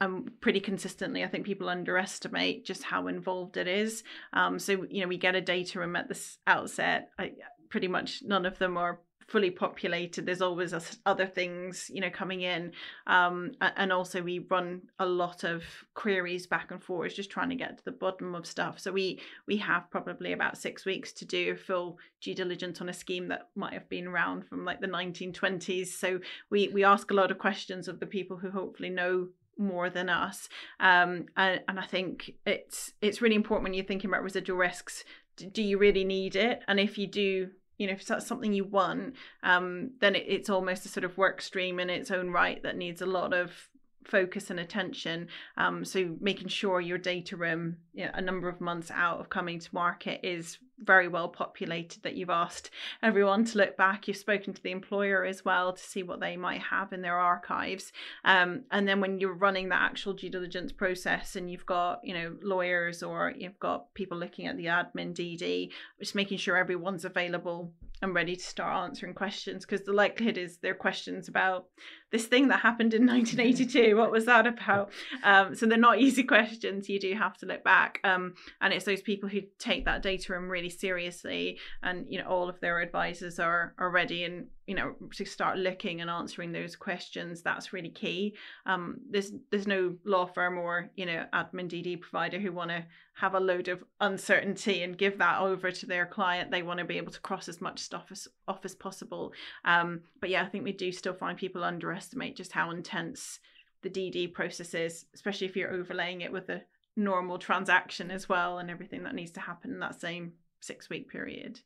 and 0.00 0.40
pretty 0.40 0.58
consistently, 0.58 1.22
I 1.22 1.28
think 1.28 1.46
people 1.46 1.68
underestimate 1.68 2.64
just 2.64 2.82
how 2.82 3.06
involved 3.06 3.56
it 3.56 3.68
is. 3.68 4.02
Um, 4.32 4.58
so 4.58 4.84
you 4.90 5.02
know, 5.02 5.08
we 5.08 5.18
get 5.18 5.36
a 5.36 5.40
data 5.40 5.78
room 5.78 5.94
at 5.94 6.08
the 6.08 6.20
outset. 6.48 7.10
I, 7.16 7.32
pretty 7.68 7.88
much 7.88 8.22
none 8.24 8.46
of 8.46 8.58
them 8.58 8.76
are 8.76 9.00
fully 9.28 9.50
populated. 9.50 10.24
There's 10.24 10.40
always 10.40 10.74
other 11.04 11.26
things 11.26 11.90
you 11.92 12.00
know 12.00 12.10
coming 12.10 12.40
in 12.40 12.72
um, 13.06 13.52
and 13.60 13.92
also 13.92 14.22
we 14.22 14.46
run 14.50 14.82
a 14.98 15.06
lot 15.06 15.44
of 15.44 15.62
queries 15.94 16.46
back 16.46 16.70
and 16.70 16.82
forth 16.82 17.14
just 17.14 17.30
trying 17.30 17.50
to 17.50 17.54
get 17.54 17.78
to 17.78 17.84
the 17.84 17.92
bottom 17.92 18.34
of 18.34 18.46
stuff. 18.46 18.80
So 18.80 18.90
we 18.90 19.20
we 19.46 19.58
have 19.58 19.90
probably 19.90 20.32
about 20.32 20.56
six 20.56 20.84
weeks 20.84 21.12
to 21.14 21.26
do 21.26 21.56
full 21.56 21.98
due 22.22 22.34
diligence 22.34 22.80
on 22.80 22.88
a 22.88 22.94
scheme 22.94 23.28
that 23.28 23.48
might 23.54 23.74
have 23.74 23.88
been 23.88 24.08
around 24.08 24.46
from 24.46 24.64
like 24.64 24.80
the 24.80 24.88
1920s 24.88 25.88
so 25.88 26.18
we 26.50 26.68
we 26.68 26.82
ask 26.82 27.10
a 27.10 27.14
lot 27.14 27.30
of 27.30 27.38
questions 27.38 27.86
of 27.86 28.00
the 28.00 28.06
people 28.06 28.38
who 28.38 28.50
hopefully 28.50 28.90
know 28.90 29.28
more 29.58 29.90
than 29.90 30.08
us. 30.08 30.48
Um, 30.80 31.26
and, 31.36 31.60
and 31.68 31.80
i 31.80 31.84
think 31.84 32.32
it's 32.46 32.92
it's 33.02 33.20
really 33.20 33.34
important 33.34 33.64
when 33.64 33.74
you're 33.74 33.84
thinking 33.84 34.08
about 34.08 34.22
residual 34.22 34.56
risks 34.56 35.04
do 35.52 35.62
you 35.62 35.78
really 35.78 36.04
need 36.04 36.36
it? 36.36 36.62
And 36.68 36.80
if 36.80 36.98
you 36.98 37.06
do 37.06 37.50
you 37.78 37.86
know 37.86 37.94
if 37.94 38.04
that's 38.04 38.26
something 38.26 38.52
you 38.52 38.64
want 38.64 39.14
um, 39.42 39.92
then 40.00 40.14
it, 40.14 40.24
it's 40.26 40.50
almost 40.50 40.84
a 40.84 40.88
sort 40.88 41.04
of 41.04 41.16
work 41.16 41.40
stream 41.40 41.80
in 41.80 41.88
its 41.88 42.10
own 42.10 42.30
right 42.30 42.62
that 42.62 42.76
needs 42.76 43.00
a 43.00 43.06
lot 43.06 43.32
of 43.32 43.68
focus 44.08 44.50
and 44.50 44.58
attention. 44.58 45.28
Um, 45.56 45.84
so 45.84 46.16
making 46.20 46.48
sure 46.48 46.80
your 46.80 46.98
data 46.98 47.36
room 47.36 47.76
you 47.92 48.06
know, 48.06 48.10
a 48.14 48.22
number 48.22 48.48
of 48.48 48.60
months 48.60 48.90
out 48.90 49.20
of 49.20 49.28
coming 49.28 49.58
to 49.60 49.68
market 49.72 50.20
is 50.22 50.58
very 50.82 51.08
well 51.08 51.28
populated 51.28 52.02
that 52.02 52.14
you've 52.14 52.30
asked 52.30 52.70
everyone 53.02 53.44
to 53.46 53.58
look 53.58 53.76
back. 53.76 54.06
You've 54.06 54.16
spoken 54.16 54.54
to 54.54 54.62
the 54.62 54.70
employer 54.70 55.24
as 55.24 55.44
well 55.44 55.72
to 55.72 55.82
see 55.82 56.02
what 56.02 56.20
they 56.20 56.36
might 56.36 56.60
have 56.60 56.92
in 56.92 57.02
their 57.02 57.18
archives. 57.18 57.92
Um, 58.24 58.64
and 58.70 58.86
then 58.86 59.00
when 59.00 59.20
you're 59.20 59.34
running 59.34 59.68
the 59.68 59.76
actual 59.76 60.12
due 60.12 60.30
diligence 60.30 60.72
process 60.72 61.36
and 61.36 61.50
you've 61.50 61.66
got 61.66 62.00
you 62.02 62.14
know 62.14 62.36
lawyers 62.42 63.02
or 63.02 63.32
you've 63.36 63.58
got 63.58 63.92
people 63.94 64.18
looking 64.18 64.46
at 64.46 64.56
the 64.56 64.66
admin 64.66 65.14
dd 65.14 65.70
just 65.98 66.14
making 66.14 66.38
sure 66.38 66.56
everyone's 66.56 67.04
available 67.04 67.72
and 68.02 68.14
ready 68.14 68.36
to 68.36 68.42
start 68.42 68.88
answering 68.88 69.14
questions 69.14 69.64
because 69.64 69.84
the 69.84 69.92
likelihood 69.92 70.38
is 70.38 70.58
there 70.58 70.72
are 70.72 70.76
questions 70.76 71.28
about 71.28 71.66
this 72.10 72.26
thing 72.26 72.48
that 72.48 72.60
happened 72.60 72.94
in 72.94 73.06
1982 73.06 73.96
what 73.96 74.10
was 74.10 74.26
that 74.26 74.46
about? 74.46 74.90
Um, 75.22 75.54
so 75.54 75.66
they're 75.66 75.78
not 75.78 75.98
easy 76.06 76.24
questions. 76.24 76.88
You 76.88 77.00
do 77.00 77.14
have 77.14 77.36
to 77.38 77.46
look 77.46 77.64
back. 77.64 78.00
Um, 78.04 78.34
and 78.60 78.72
it's 78.72 78.84
those 78.84 79.02
people 79.02 79.28
who 79.28 79.40
take 79.58 79.84
that 79.84 80.02
data 80.02 80.32
room 80.32 80.48
really 80.48 80.70
seriously 80.70 81.58
and 81.82 82.06
you 82.08 82.18
know 82.18 82.28
all 82.28 82.48
of 82.48 82.60
their 82.60 82.80
advisors 82.80 83.38
are 83.38 83.74
are 83.78 83.90
ready 83.90 84.24
and 84.24 84.46
you 84.68 84.74
know 84.74 84.94
to 85.14 85.24
start 85.24 85.58
looking 85.58 86.00
and 86.00 86.10
answering 86.10 86.52
those 86.52 86.76
questions 86.76 87.42
that's 87.42 87.72
really 87.72 87.90
key. 87.90 88.34
Um, 88.66 88.98
there's 89.10 89.32
there's 89.50 89.66
no 89.66 89.96
law 90.04 90.26
firm 90.26 90.58
or 90.58 90.90
you 90.94 91.06
know 91.06 91.24
admin 91.32 91.68
dd 91.68 92.00
provider 92.00 92.38
who 92.38 92.52
want 92.52 92.70
to 92.70 92.84
have 93.14 93.34
a 93.34 93.40
load 93.40 93.66
of 93.66 93.82
uncertainty 94.00 94.82
and 94.84 94.96
give 94.96 95.18
that 95.18 95.40
over 95.40 95.72
to 95.72 95.86
their 95.86 96.06
client. 96.06 96.52
They 96.52 96.62
want 96.62 96.78
to 96.78 96.84
be 96.84 96.98
able 96.98 97.10
to 97.10 97.20
cross 97.20 97.48
as 97.48 97.60
much 97.60 97.80
stuff 97.80 98.06
as 98.12 98.28
off 98.46 98.64
as 98.64 98.76
possible. 98.76 99.32
Um, 99.64 100.02
but 100.20 100.30
yeah 100.30 100.42
i 100.42 100.46
think 100.46 100.64
we 100.64 100.72
do 100.72 100.92
still 100.92 101.14
find 101.14 101.38
people 101.38 101.64
underestimate 101.64 102.36
just 102.36 102.52
how 102.52 102.70
intense 102.70 103.40
the 103.82 103.90
dd 103.90 104.32
process 104.32 104.74
is 104.74 105.06
especially 105.14 105.46
if 105.46 105.56
you're 105.56 105.72
overlaying 105.72 106.20
it 106.20 106.32
with 106.32 106.48
a 106.48 106.62
normal 106.96 107.38
transaction 107.38 108.10
as 108.10 108.28
well 108.28 108.58
and 108.58 108.70
everything 108.70 109.04
that 109.04 109.14
needs 109.14 109.30
to 109.30 109.40
happen 109.40 109.70
in 109.70 109.78
that 109.78 110.00
same 110.00 110.32
six 110.60 110.90
week 110.90 111.08
period 111.08 111.60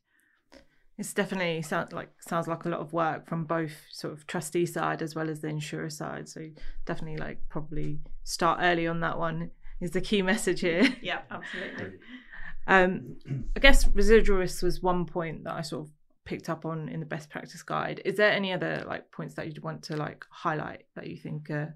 it's 0.97 1.13
definitely 1.13 1.61
sounds 1.63 1.91
like 1.91 2.09
sounds 2.21 2.47
like 2.47 2.65
a 2.65 2.69
lot 2.69 2.79
of 2.79 2.93
work 2.93 3.27
from 3.27 3.45
both 3.45 3.73
sort 3.91 4.13
of 4.13 4.27
trustee 4.27 4.65
side 4.65 5.01
as 5.01 5.15
well 5.15 5.29
as 5.29 5.41
the 5.41 5.47
insurer 5.47 5.89
side. 5.89 6.29
So 6.29 6.49
definitely 6.85 7.17
like 7.17 7.39
probably 7.49 7.99
start 8.23 8.59
early 8.61 8.87
on 8.87 8.99
that 8.99 9.17
one 9.17 9.51
is 9.81 9.91
the 9.91 10.01
key 10.01 10.21
message 10.33 10.61
here. 10.61 10.83
Yeah, 11.01 11.21
absolutely. 11.31 11.97
um, 12.67 13.17
I 13.55 13.59
guess 13.59 13.87
residual 13.87 14.37
risk 14.37 14.61
was 14.61 14.81
one 14.81 15.05
point 15.05 15.45
that 15.45 15.55
I 15.55 15.61
sort 15.61 15.87
of 15.87 15.93
picked 16.25 16.49
up 16.49 16.65
on 16.65 16.87
in 16.89 16.99
the 16.99 17.05
best 17.05 17.29
practice 17.29 17.63
guide. 17.63 18.01
Is 18.05 18.15
there 18.15 18.31
any 18.31 18.53
other 18.53 18.83
like 18.87 19.11
points 19.11 19.33
that 19.35 19.47
you'd 19.47 19.63
want 19.63 19.83
to 19.83 19.97
like 19.97 20.25
highlight 20.29 20.85
that 20.95 21.07
you 21.07 21.17
think 21.17 21.49
uh, 21.49 21.67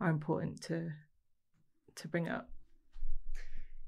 are 0.00 0.10
important 0.10 0.62
to 0.62 0.90
to 1.96 2.08
bring 2.08 2.28
up? 2.28 2.48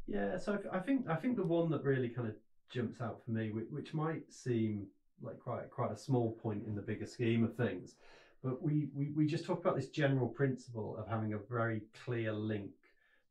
Yeah, 0.07 0.37
so 0.37 0.59
I 0.73 0.81
think 0.81 1.07
I 1.09 1.15
think 1.15 1.37
the 1.37 1.47
one 1.47 1.71
that 1.71 1.85
really 1.85 2.09
kind 2.09 2.29
of 2.29 2.35
jumps 2.75 3.01
out 3.01 3.21
for 3.25 3.31
me, 3.31 3.51
which, 3.51 3.95
might 3.95 4.31
seem 4.33 4.87
like 5.23 5.39
quite 5.39 5.71
quite 5.71 5.93
a 5.93 5.97
small 5.97 6.33
point 6.33 6.67
in 6.67 6.75
the 6.75 6.83
bigger 6.83 7.07
scheme 7.07 7.45
of 7.45 7.55
things, 7.55 7.95
but 8.43 8.61
we, 8.61 8.89
we 8.93 9.11
we 9.11 9.27
just 9.27 9.45
talk 9.45 9.61
about 9.61 9.77
this 9.77 9.89
general 9.89 10.29
principle 10.29 10.97
of 10.99 11.07
having 11.09 11.33
a 11.33 11.39
very 11.39 11.83
clear 12.05 12.33
link 12.33 12.73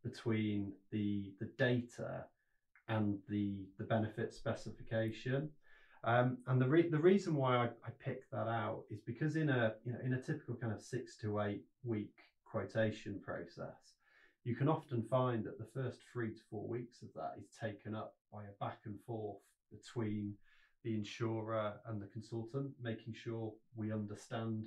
between 0.02 0.72
the 0.92 1.34
the 1.40 1.50
data 1.58 2.24
and 2.88 3.18
the 3.28 3.68
the 3.78 3.84
benefit 3.84 4.34
specification. 4.34 5.50
Um, 6.06 6.38
and 6.48 6.60
the 6.60 6.68
re- 6.68 6.90
the 6.90 7.00
reason 7.00 7.36
why 7.36 7.56
I, 7.58 7.66
I 7.66 7.90
picked 8.00 8.32
that 8.32 8.48
out 8.48 8.84
is 8.90 9.02
because 9.02 9.36
in 9.36 9.50
a 9.50 9.74
you 9.86 9.92
know 9.92 10.00
in 10.04 10.14
a 10.14 10.22
typical 10.22 10.56
kind 10.56 10.74
of 10.74 10.82
six 10.82 11.16
to 11.18 11.42
eight 11.42 11.64
week 11.84 12.18
quotation 12.46 13.20
process, 13.20 13.96
you 14.46 14.56
can 14.56 14.70
often 14.70 15.04
find 15.10 15.44
that 15.44 15.58
the 15.58 15.68
first 15.74 16.00
three 16.12 16.32
to 16.32 16.42
four 16.50 16.66
weeks 16.66 17.02
of 17.02 17.10
that 17.16 17.34
is 17.38 17.48
taken 17.62 17.94
up 17.94 18.14
by 18.34 18.44
a 18.44 18.66
back 18.66 18.80
and 18.86 19.00
forth 19.06 19.38
between 19.72 20.34
the 20.84 20.96
insurer 20.96 21.74
and 21.86 22.02
the 22.02 22.08
consultant, 22.08 22.72
making 22.82 23.14
sure 23.14 23.54
we 23.76 23.94
understand 23.94 24.66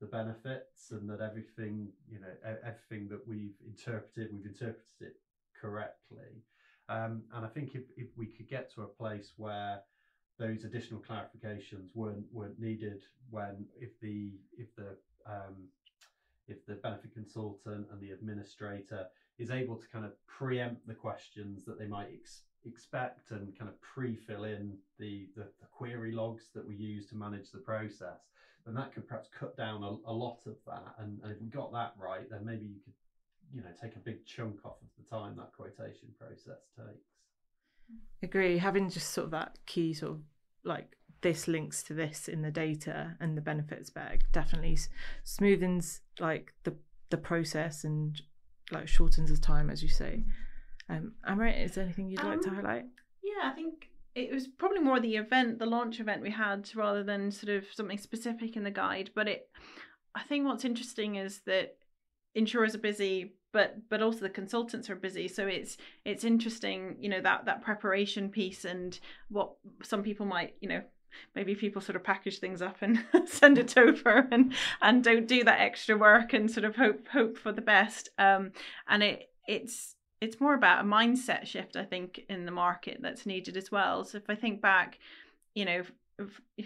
the 0.00 0.06
benefits 0.06 0.92
and 0.92 1.10
that 1.10 1.20
everything, 1.20 1.90
you 2.08 2.20
know, 2.20 2.32
everything 2.64 3.08
that 3.08 3.26
we've 3.26 3.56
interpreted, 3.66 4.32
we've 4.32 4.46
interpreted 4.46 5.00
it 5.00 5.14
correctly. 5.60 6.42
Um, 6.88 7.24
and 7.32 7.44
I 7.44 7.48
think 7.48 7.74
if, 7.74 7.82
if 7.96 8.08
we 8.16 8.26
could 8.26 8.48
get 8.48 8.72
to 8.74 8.82
a 8.82 8.86
place 8.86 9.32
where 9.36 9.80
those 10.38 10.64
additional 10.64 11.00
clarifications 11.00 11.94
weren't 11.94 12.24
weren't 12.32 12.58
needed 12.58 13.02
when 13.28 13.66
if 13.78 13.90
the 14.00 14.38
if 14.56 14.74
the 14.74 14.96
um, 15.26 15.68
if 16.48 16.64
the 16.66 16.76
benefit 16.76 17.12
consultant 17.12 17.86
and 17.92 18.00
the 18.00 18.10
administrator 18.10 19.04
is 19.38 19.50
able 19.50 19.76
to 19.76 19.86
kind 19.88 20.04
of 20.04 20.12
preempt 20.26 20.86
the 20.86 20.94
questions 20.94 21.64
that 21.64 21.78
they 21.78 21.86
might 21.86 22.08
ex- 22.12 22.42
expect 22.64 23.30
and 23.30 23.56
kind 23.58 23.68
of 23.68 23.80
pre-fill 23.80 24.44
in 24.44 24.74
the, 24.98 25.28
the, 25.36 25.44
the, 25.60 25.66
query 25.72 26.12
logs 26.12 26.50
that 26.54 26.66
we 26.66 26.74
use 26.74 27.06
to 27.06 27.16
manage 27.16 27.50
the 27.50 27.58
process, 27.58 28.28
then 28.66 28.74
that 28.74 28.92
could 28.92 29.08
perhaps 29.08 29.28
cut 29.38 29.56
down 29.56 29.82
a, 29.82 30.10
a 30.10 30.12
lot 30.12 30.40
of 30.46 30.56
that. 30.66 30.94
And, 30.98 31.18
and 31.22 31.32
if 31.32 31.40
we 31.40 31.48
got 31.48 31.72
that 31.72 31.94
right, 31.98 32.28
then 32.30 32.44
maybe 32.44 32.66
you 32.66 32.80
could, 32.84 32.92
you 33.52 33.62
know, 33.62 33.70
take 33.80 33.96
a 33.96 34.00
big 34.00 34.26
chunk 34.26 34.64
off 34.64 34.76
of 34.82 34.88
the 34.98 35.08
time 35.08 35.36
that 35.36 35.52
quotation 35.56 36.08
process 36.18 36.60
takes. 36.76 37.08
Agree. 38.22 38.58
Having 38.58 38.90
just 38.90 39.10
sort 39.10 39.26
of 39.26 39.30
that 39.30 39.58
key 39.66 39.94
sort 39.94 40.12
of 40.12 40.20
like 40.62 40.96
this 41.22 41.48
links 41.48 41.82
to 41.84 41.94
this 41.94 42.28
in 42.28 42.42
the 42.42 42.50
data 42.50 43.16
and 43.20 43.36
the 43.36 43.42
benefits 43.42 43.90
bag 43.90 44.24
definitely 44.32 44.78
smoothens 45.24 46.00
like 46.18 46.54
the 46.64 46.74
the 47.10 47.16
process 47.16 47.84
and 47.84 48.22
like 48.70 48.88
shortens 48.88 49.30
the 49.30 49.36
time, 49.36 49.68
as 49.68 49.82
you 49.82 49.88
say. 49.88 50.20
Mm-hmm. 50.20 50.30
Um, 50.90 51.12
Amrit, 51.28 51.64
is 51.64 51.72
there 51.72 51.84
anything 51.84 52.08
you'd 52.08 52.20
um, 52.20 52.30
like 52.30 52.40
to 52.42 52.50
highlight? 52.50 52.84
Yeah, 53.22 53.50
I 53.50 53.54
think 53.54 53.88
it 54.14 54.32
was 54.32 54.48
probably 54.48 54.80
more 54.80 54.98
the 54.98 55.16
event, 55.16 55.58
the 55.58 55.66
launch 55.66 56.00
event 56.00 56.20
we 56.20 56.30
had, 56.30 56.68
rather 56.74 57.04
than 57.04 57.30
sort 57.30 57.56
of 57.56 57.66
something 57.72 57.98
specific 57.98 58.56
in 58.56 58.64
the 58.64 58.70
guide. 58.70 59.10
But 59.14 59.28
it, 59.28 59.48
I 60.14 60.22
think 60.22 60.44
what's 60.44 60.64
interesting 60.64 61.14
is 61.14 61.42
that 61.46 61.76
insurers 62.34 62.74
are 62.74 62.78
busy, 62.78 63.34
but 63.52 63.76
but 63.88 64.02
also 64.02 64.20
the 64.20 64.30
consultants 64.30 64.90
are 64.90 64.96
busy. 64.96 65.28
So 65.28 65.46
it's 65.46 65.76
it's 66.04 66.24
interesting, 66.24 66.96
you 66.98 67.08
know, 67.08 67.20
that 67.20 67.44
that 67.44 67.62
preparation 67.62 68.28
piece 68.28 68.64
and 68.64 68.98
what 69.28 69.52
some 69.84 70.02
people 70.02 70.26
might, 70.26 70.56
you 70.60 70.68
know, 70.68 70.82
maybe 71.36 71.54
people 71.54 71.80
sort 71.80 71.96
of 71.96 72.02
package 72.02 72.38
things 72.40 72.62
up 72.62 72.78
and 72.80 73.04
send 73.26 73.58
it 73.58 73.76
over 73.78 74.26
and 74.32 74.52
and 74.82 75.04
don't 75.04 75.28
do 75.28 75.44
that 75.44 75.60
extra 75.60 75.96
work 75.96 76.32
and 76.32 76.50
sort 76.50 76.64
of 76.64 76.74
hope 76.74 77.06
hope 77.08 77.36
for 77.38 77.52
the 77.52 77.60
best 77.60 78.08
um 78.18 78.52
and 78.88 79.02
it 79.02 79.30
it's 79.46 79.96
it's 80.20 80.40
more 80.40 80.54
about 80.54 80.84
a 80.84 80.88
mindset 80.88 81.46
shift 81.46 81.76
i 81.76 81.84
think 81.84 82.20
in 82.28 82.44
the 82.44 82.52
market 82.52 82.98
that's 83.00 83.26
needed 83.26 83.56
as 83.56 83.70
well 83.70 84.04
so 84.04 84.18
if 84.18 84.28
i 84.28 84.34
think 84.34 84.60
back 84.60 84.98
you 85.54 85.64
know 85.64 85.82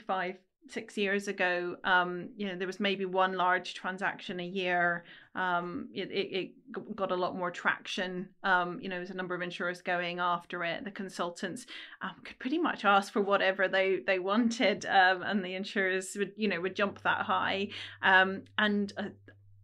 five 0.07 0.37
six 0.69 0.97
years 0.97 1.29
ago, 1.29 1.77
um, 1.85 2.29
you 2.37 2.47
know, 2.47 2.57
there 2.57 2.67
was 2.67 2.81
maybe 2.81 3.05
one 3.05 3.35
large 3.35 3.75
transaction 3.75 4.41
a 4.41 4.45
year. 4.45 5.05
Um, 5.35 5.89
it, 5.93 6.11
it, 6.11 6.37
it, 6.37 6.97
got 6.97 7.13
a 7.13 7.17
lot 7.17 7.37
more 7.37 7.51
traction. 7.51 8.29
Um, 8.43 8.79
you 8.81 8.89
know, 8.89 8.97
there's 8.97 9.11
a 9.11 9.15
number 9.15 9.35
of 9.35 9.43
insurers 9.43 9.83
going 9.83 10.19
after 10.21 10.65
it. 10.65 10.85
The 10.85 10.91
consultants 10.91 11.67
um, 12.03 12.15
could 12.25 12.39
pretty 12.39 12.59
much 12.59 12.85
ask 12.85 13.13
for 13.13 13.21
whatever 13.21 13.69
they 13.69 14.01
they 14.07 14.19
wanted, 14.19 14.87
um, 14.87 15.23
and 15.23 15.45
the 15.45 15.55
insurers 15.55 16.17
would, 16.17 16.33
you 16.37 16.49
know, 16.49 16.61
would 16.61 16.77
jump 16.77 17.03
that 17.03 17.23
high. 17.23 17.69
Um, 18.03 18.43
and 18.59 18.93
uh, 18.97 19.03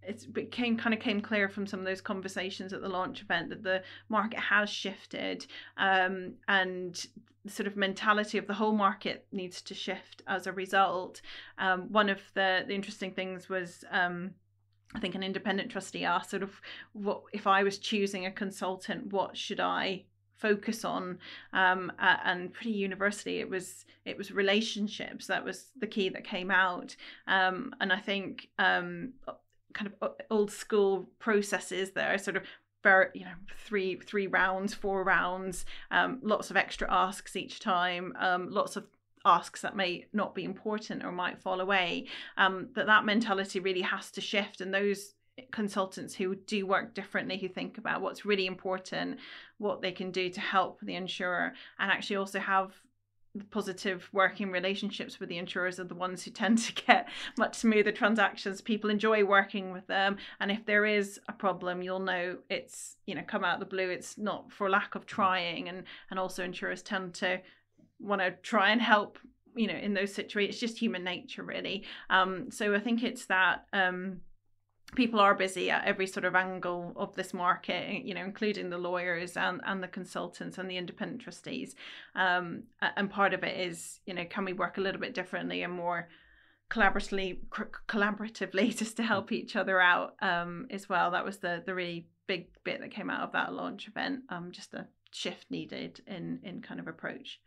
it 0.02 0.32
became 0.32 0.76
kind 0.76 0.94
of 0.94 1.00
came 1.00 1.20
clear 1.20 1.48
from 1.48 1.66
some 1.66 1.80
of 1.80 1.86
those 1.86 2.00
conversations 2.00 2.72
at 2.72 2.80
the 2.80 2.88
launch 2.88 3.22
event 3.22 3.50
that 3.50 3.62
the 3.62 3.82
market 4.08 4.38
has 4.38 4.70
shifted 4.70 5.46
um, 5.76 6.34
and 6.48 7.06
sort 7.46 7.66
of 7.66 7.76
mentality 7.76 8.38
of 8.38 8.46
the 8.46 8.54
whole 8.54 8.72
market 8.72 9.26
needs 9.32 9.62
to 9.62 9.74
shift 9.74 10.22
as 10.26 10.46
a 10.46 10.52
result. 10.52 11.20
Um, 11.58 11.90
one 11.90 12.08
of 12.08 12.20
the, 12.34 12.64
the 12.66 12.74
interesting 12.74 13.12
things 13.12 13.48
was 13.48 13.84
um, 13.90 14.32
I 14.94 15.00
think 15.00 15.14
an 15.14 15.22
independent 15.22 15.70
trustee 15.70 16.04
asked 16.04 16.30
sort 16.30 16.42
of 16.42 16.60
what 16.92 17.22
if 17.32 17.46
I 17.46 17.62
was 17.62 17.78
choosing 17.78 18.26
a 18.26 18.30
consultant, 18.30 19.12
what 19.12 19.36
should 19.36 19.60
I 19.60 20.04
focus 20.36 20.84
on? 20.84 21.18
Um, 21.52 21.92
uh, 21.98 22.16
and 22.24 22.52
pretty 22.52 22.72
universally 22.72 23.38
it 23.38 23.48
was 23.48 23.86
it 24.04 24.18
was 24.18 24.32
relationships. 24.32 25.26
That 25.26 25.44
was 25.44 25.70
the 25.78 25.86
key 25.86 26.08
that 26.10 26.24
came 26.24 26.50
out. 26.50 26.96
Um, 27.26 27.74
and 27.80 27.92
i 27.92 27.98
think 27.98 28.48
um, 28.58 29.12
kind 29.72 29.90
of 30.00 30.12
old 30.30 30.50
school 30.50 31.08
processes 31.18 31.92
that 31.92 32.14
are 32.14 32.18
sort 32.18 32.36
of 32.36 32.44
very 32.82 33.08
you 33.14 33.24
know 33.24 33.34
three 33.66 33.96
three 33.96 34.26
rounds 34.26 34.72
four 34.72 35.04
rounds 35.04 35.66
um, 35.90 36.18
lots 36.22 36.50
of 36.50 36.56
extra 36.56 36.90
asks 36.90 37.36
each 37.36 37.60
time 37.60 38.14
um, 38.18 38.50
lots 38.50 38.76
of 38.76 38.86
asks 39.24 39.60
that 39.62 39.76
may 39.76 40.06
not 40.12 40.34
be 40.34 40.44
important 40.44 41.04
or 41.04 41.12
might 41.12 41.40
fall 41.40 41.60
away. 41.60 42.06
Um, 42.36 42.68
that 42.74 42.86
that 42.86 43.04
mentality 43.04 43.60
really 43.60 43.82
has 43.82 44.10
to 44.12 44.20
shift 44.20 44.60
and 44.60 44.72
those 44.72 45.14
consultants 45.52 46.14
who 46.14 46.34
do 46.34 46.66
work 46.66 46.94
differently 46.94 47.38
who 47.38 47.48
think 47.48 47.78
about 47.78 48.02
what's 48.02 48.26
really 48.26 48.46
important 48.46 49.18
what 49.56 49.80
they 49.80 49.92
can 49.92 50.10
do 50.10 50.28
to 50.28 50.40
help 50.40 50.78
the 50.82 50.94
insurer 50.94 51.54
and 51.78 51.90
actually 51.90 52.16
also 52.16 52.38
have 52.38 52.74
positive 53.50 54.08
working 54.12 54.50
relationships 54.50 55.20
with 55.20 55.28
the 55.28 55.38
insurers 55.38 55.78
are 55.78 55.84
the 55.84 55.94
ones 55.94 56.24
who 56.24 56.30
tend 56.32 56.58
to 56.58 56.72
get 56.72 57.08
much 57.38 57.54
smoother 57.56 57.92
transactions. 57.92 58.60
People 58.60 58.90
enjoy 58.90 59.24
working 59.24 59.72
with 59.72 59.86
them 59.86 60.16
and 60.40 60.50
if 60.50 60.64
there 60.66 60.84
is 60.84 61.20
a 61.28 61.32
problem 61.32 61.82
you'll 61.82 62.00
know 62.00 62.38
it's 62.48 62.96
you 63.06 63.14
know 63.14 63.22
come 63.26 63.44
out 63.44 63.54
of 63.54 63.60
the 63.60 63.66
blue. 63.66 63.90
It's 63.90 64.18
not 64.18 64.52
for 64.52 64.68
lack 64.68 64.94
of 64.94 65.06
trying 65.06 65.68
and 65.68 65.84
and 66.10 66.18
also 66.18 66.44
insurers 66.44 66.82
tend 66.82 67.14
to 67.14 67.40
want 68.00 68.20
to 68.20 68.32
try 68.42 68.70
and 68.70 68.80
help 68.80 69.18
you 69.54 69.66
know 69.66 69.74
in 69.74 69.94
those 69.94 70.14
situations 70.14 70.54
it's 70.54 70.60
just 70.60 70.78
human 70.78 71.04
nature 71.04 71.42
really. 71.42 71.84
Um 72.08 72.50
so 72.50 72.74
i 72.74 72.80
think 72.80 73.02
it's 73.02 73.26
that 73.26 73.66
um 73.72 74.20
people 74.94 75.20
are 75.20 75.34
busy 75.34 75.70
at 75.70 75.84
every 75.84 76.06
sort 76.06 76.24
of 76.24 76.34
angle 76.34 76.92
of 76.96 77.14
this 77.14 77.32
market 77.32 78.04
you 78.04 78.14
know 78.14 78.24
including 78.24 78.70
the 78.70 78.78
lawyers 78.78 79.36
and 79.36 79.60
and 79.64 79.82
the 79.82 79.88
consultants 79.88 80.58
and 80.58 80.70
the 80.70 80.76
independent 80.76 81.20
trustees 81.20 81.74
um 82.14 82.62
and 82.96 83.10
part 83.10 83.34
of 83.34 83.44
it 83.44 83.58
is 83.58 84.00
you 84.06 84.14
know 84.14 84.24
can 84.24 84.44
we 84.44 84.52
work 84.52 84.78
a 84.78 84.80
little 84.80 85.00
bit 85.00 85.14
differently 85.14 85.62
and 85.62 85.72
more 85.72 86.08
collaboratively 86.70 87.38
collaboratively 87.88 88.76
just 88.76 88.96
to 88.96 89.02
help 89.02 89.32
each 89.32 89.56
other 89.56 89.80
out 89.80 90.14
um 90.22 90.66
as 90.70 90.88
well 90.88 91.10
that 91.10 91.24
was 91.24 91.38
the 91.38 91.62
the 91.66 91.74
really 91.74 92.06
big 92.26 92.48
bit 92.64 92.80
that 92.80 92.90
came 92.90 93.10
out 93.10 93.22
of 93.22 93.32
that 93.32 93.52
launch 93.52 93.88
event 93.88 94.20
um 94.28 94.50
just 94.52 94.74
a 94.74 94.86
shift 95.12 95.50
needed 95.50 96.00
in 96.06 96.38
in 96.44 96.62
kind 96.62 96.78
of 96.78 96.86
approach 96.86 97.40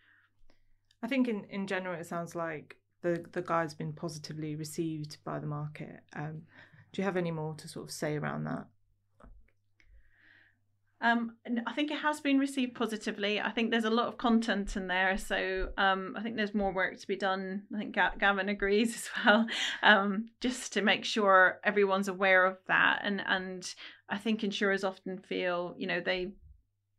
I 1.03 1.07
think 1.07 1.27
in, 1.27 1.43
in 1.49 1.67
general, 1.67 1.99
it 1.99 2.07
sounds 2.07 2.33
like 2.33 2.77
the, 3.01 3.23
the 3.33 3.41
guide's 3.41 3.73
been 3.73 3.91
positively 3.91 4.55
received 4.55 5.17
by 5.25 5.37
the 5.37 5.45
market. 5.45 5.99
Um, 6.15 6.43
do 6.93 7.01
you 7.01 7.03
have 7.03 7.17
any 7.17 7.31
more 7.31 7.55
to 7.55 7.67
sort 7.67 7.85
of 7.85 7.91
say 7.91 8.15
around 8.15 8.45
that? 8.45 8.67
Um, 11.01 11.35
I 11.67 11.73
think 11.73 11.91
it 11.91 11.97
has 11.97 12.21
been 12.21 12.39
received 12.39 12.75
positively. 12.75 13.41
I 13.41 13.51
think 13.51 13.71
there's 13.71 13.83
a 13.83 13.89
lot 13.89 14.07
of 14.07 14.17
content 14.17 14.77
in 14.77 14.87
there, 14.87 15.17
so 15.17 15.67
um, 15.77 16.15
I 16.17 16.21
think 16.21 16.37
there's 16.37 16.53
more 16.53 16.71
work 16.71 16.97
to 16.97 17.07
be 17.07 17.17
done. 17.17 17.63
I 17.75 17.79
think 17.79 17.93
Gavin 17.93 18.47
agrees 18.47 18.95
as 18.95 19.09
well, 19.25 19.47
um, 19.81 20.29
just 20.39 20.71
to 20.73 20.81
make 20.81 21.03
sure 21.03 21.59
everyone's 21.65 22.07
aware 22.07 22.45
of 22.45 22.57
that. 22.69 23.01
And 23.03 23.21
and 23.27 23.75
I 24.07 24.17
think 24.17 24.45
insurers 24.45 24.85
often 24.85 25.17
feel, 25.17 25.75
you 25.77 25.87
know, 25.87 25.99
they 25.99 26.31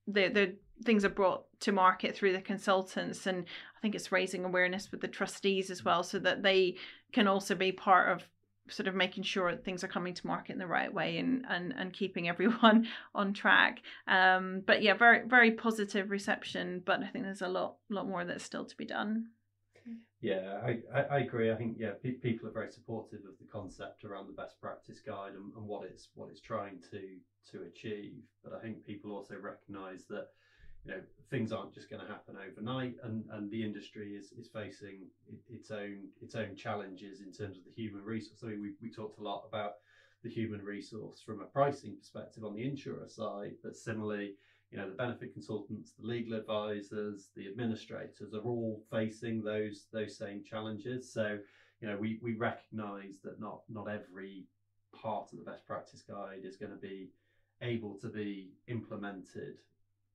they 0.07 0.28
they 0.28 0.52
things 0.85 1.04
are 1.07 1.11
brought 1.11 1.44
to 1.61 1.72
market 1.72 2.14
through 2.14 2.33
the 2.33 2.40
consultants 2.40 3.28
and 3.28 3.44
i 3.76 3.80
think 3.80 3.94
it's 3.94 4.11
raising 4.11 4.44
awareness 4.44 4.90
with 4.90 5.00
the 5.00 5.09
trustees 5.09 5.70
as 5.70 5.85
well 5.85 6.02
so 6.02 6.18
that 6.18 6.42
they 6.42 6.74
can 7.12 7.28
also 7.28 7.54
be 7.54 7.70
part 7.70 8.11
of 8.11 8.28
sort 8.68 8.88
of 8.88 8.94
making 8.94 9.22
sure 9.22 9.55
things 9.57 9.85
are 9.85 9.88
coming 9.88 10.14
to 10.14 10.27
market 10.27 10.53
in 10.53 10.59
the 10.59 10.66
right 10.66 10.92
way 10.92 11.18
and 11.18 11.44
and, 11.48 11.74
and 11.77 11.92
keeping 11.92 12.29
everyone 12.35 12.87
on 13.14 13.33
track 13.33 13.81
um 14.09 14.62
but 14.66 14.83
yeah 14.83 14.94
very 14.94 15.27
very 15.27 15.50
positive 15.50 16.11
reception 16.11 16.83
but 16.85 17.03
i 17.03 17.07
think 17.07 17.24
there's 17.24 17.42
a 17.42 17.48
lot 17.48 17.77
lot 17.90 18.09
more 18.09 18.24
that's 18.24 18.44
still 18.44 18.64
to 18.64 18.77
be 18.77 18.87
done 18.87 19.27
yeah, 20.24 20.59
I, 20.64 20.79
I, 20.98 21.03
I, 21.03 21.18
agree. 21.18 21.53
I 21.53 21.55
think 21.55 21.77
yeah, 21.79 21.90
pe- 22.03 22.12
people 22.12 22.48
are 22.48 22.53
very 22.53 22.72
supportive 22.72 23.20
of 23.29 23.37
the 23.38 23.44
concept 23.53 24.05
around 24.05 24.27
the 24.27 24.33
best 24.33 24.59
practice 24.59 24.98
guide 24.98 25.35
and, 25.35 25.53
and 25.55 25.66
what 25.66 25.85
it's 25.85 26.09
what 26.14 26.31
it's 26.31 26.40
trying 26.40 26.79
to 26.92 27.18
to 27.50 27.64
achieve. 27.64 28.22
But 28.42 28.55
I 28.55 28.61
think 28.61 28.87
people 28.87 29.12
also 29.12 29.35
recognise 29.37 30.07
that 30.09 30.29
you 30.85 30.92
know 30.92 31.01
things 31.31 31.53
aren't 31.53 31.75
just 31.75 31.90
going 31.90 32.03
to 32.03 32.09
happen 32.09 32.37
overnight 32.37 32.94
and 33.05 33.25
and 33.33 33.51
the 33.51 33.62
industry 33.62 34.14
is 34.14 34.33
is 34.33 34.49
facing 34.49 35.07
its 35.49 35.70
own 35.70 36.09
its 36.20 36.35
own 36.35 36.55
challenges 36.55 37.20
in 37.20 37.33
terms 37.33 37.57
of 37.57 37.64
the 37.64 37.83
human 37.83 38.05
resource. 38.05 38.40
I 38.42 38.47
mean 38.49 38.62
we, 38.62 38.73
we 38.81 38.90
talked 38.90 39.18
a 39.18 39.23
lot 39.23 39.44
about 39.49 39.75
the 40.23 40.31
human 40.31 40.64
resource 40.64 41.20
from 41.25 41.40
a 41.40 41.44
pricing 41.44 41.97
perspective 41.97 42.44
on 42.44 42.55
the 42.55 42.64
insurer 42.64 43.09
side 43.09 43.55
but 43.62 43.77
similarly 43.77 44.35
you 44.70 44.79
know 44.79 44.88
the 44.88 44.94
benefit 44.94 45.33
consultants 45.33 45.92
the 45.99 46.07
legal 46.07 46.37
advisors 46.37 47.29
the 47.37 47.47
administrators 47.47 48.35
are 48.35 48.40
all 48.40 48.83
facing 48.90 49.42
those 49.42 49.87
those 49.92 50.16
same 50.16 50.42
challenges. 50.42 51.11
So 51.12 51.38
you 51.81 51.88
know 51.88 51.97
we 51.97 52.18
we 52.23 52.35
recognize 52.35 53.18
that 53.25 53.40
not 53.40 53.62
not 53.68 53.88
every 53.88 54.44
part 54.94 55.33
of 55.33 55.38
the 55.38 55.44
best 55.44 55.66
practice 55.66 56.03
guide 56.03 56.42
is 56.44 56.57
going 56.57 56.73
to 56.73 56.79
be 56.79 57.11
able 57.61 57.94
to 57.99 58.09
be 58.09 58.53
implemented 58.68 59.59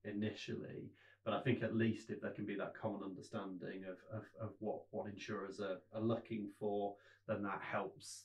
initially. 0.04 0.90
But 1.24 1.34
I 1.34 1.40
think 1.40 1.62
at 1.62 1.76
least 1.76 2.10
if 2.10 2.20
there 2.20 2.30
can 2.30 2.46
be 2.46 2.56
that 2.56 2.74
common 2.80 3.02
understanding 3.04 3.84
of, 3.84 3.98
of, 4.16 4.24
of 4.40 4.50
what, 4.58 4.80
what 4.90 5.10
insurers 5.10 5.60
are, 5.60 5.78
are 5.94 6.00
looking 6.00 6.48
for, 6.58 6.94
then 7.28 7.42
that 7.42 7.60
helps 7.60 8.24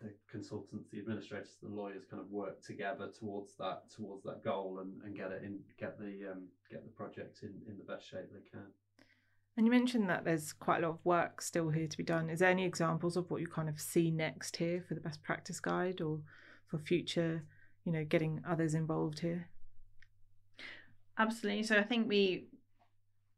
the 0.00 0.12
consultants, 0.30 0.88
the 0.90 1.00
administrators, 1.00 1.56
the 1.62 1.68
lawyers 1.68 2.04
kind 2.08 2.22
of 2.22 2.30
work 2.30 2.62
together 2.62 3.08
towards 3.18 3.54
that 3.56 3.82
towards 3.94 4.22
that 4.24 4.44
goal 4.44 4.78
and, 4.80 5.02
and 5.02 5.16
get 5.16 5.32
it 5.32 5.42
in 5.42 5.58
get 5.78 5.98
the 5.98 6.30
um, 6.30 6.44
get 6.70 6.84
the 6.84 6.90
project 6.90 7.40
in, 7.42 7.52
in 7.68 7.76
the 7.76 7.82
best 7.82 8.08
shape 8.08 8.30
they 8.32 8.48
can. 8.48 8.66
And 9.56 9.66
you 9.66 9.72
mentioned 9.72 10.08
that 10.08 10.24
there's 10.24 10.52
quite 10.52 10.84
a 10.84 10.86
lot 10.86 10.94
of 10.94 11.04
work 11.04 11.42
still 11.42 11.70
here 11.70 11.88
to 11.88 11.96
be 11.96 12.04
done. 12.04 12.30
Is 12.30 12.38
there 12.38 12.48
any 12.48 12.64
examples 12.64 13.16
of 13.16 13.28
what 13.28 13.40
you 13.40 13.48
kind 13.48 13.68
of 13.68 13.80
see 13.80 14.08
next 14.08 14.56
here 14.58 14.84
for 14.86 14.94
the 14.94 15.00
best 15.00 15.20
practice 15.24 15.58
guide 15.58 16.00
or 16.00 16.20
for 16.68 16.78
future, 16.78 17.42
you 17.84 17.90
know, 17.90 18.04
getting 18.04 18.40
others 18.48 18.74
involved 18.74 19.18
here? 19.18 19.48
Absolutely. 21.18 21.64
So 21.64 21.76
I 21.76 21.82
think 21.82 22.08
we 22.08 22.44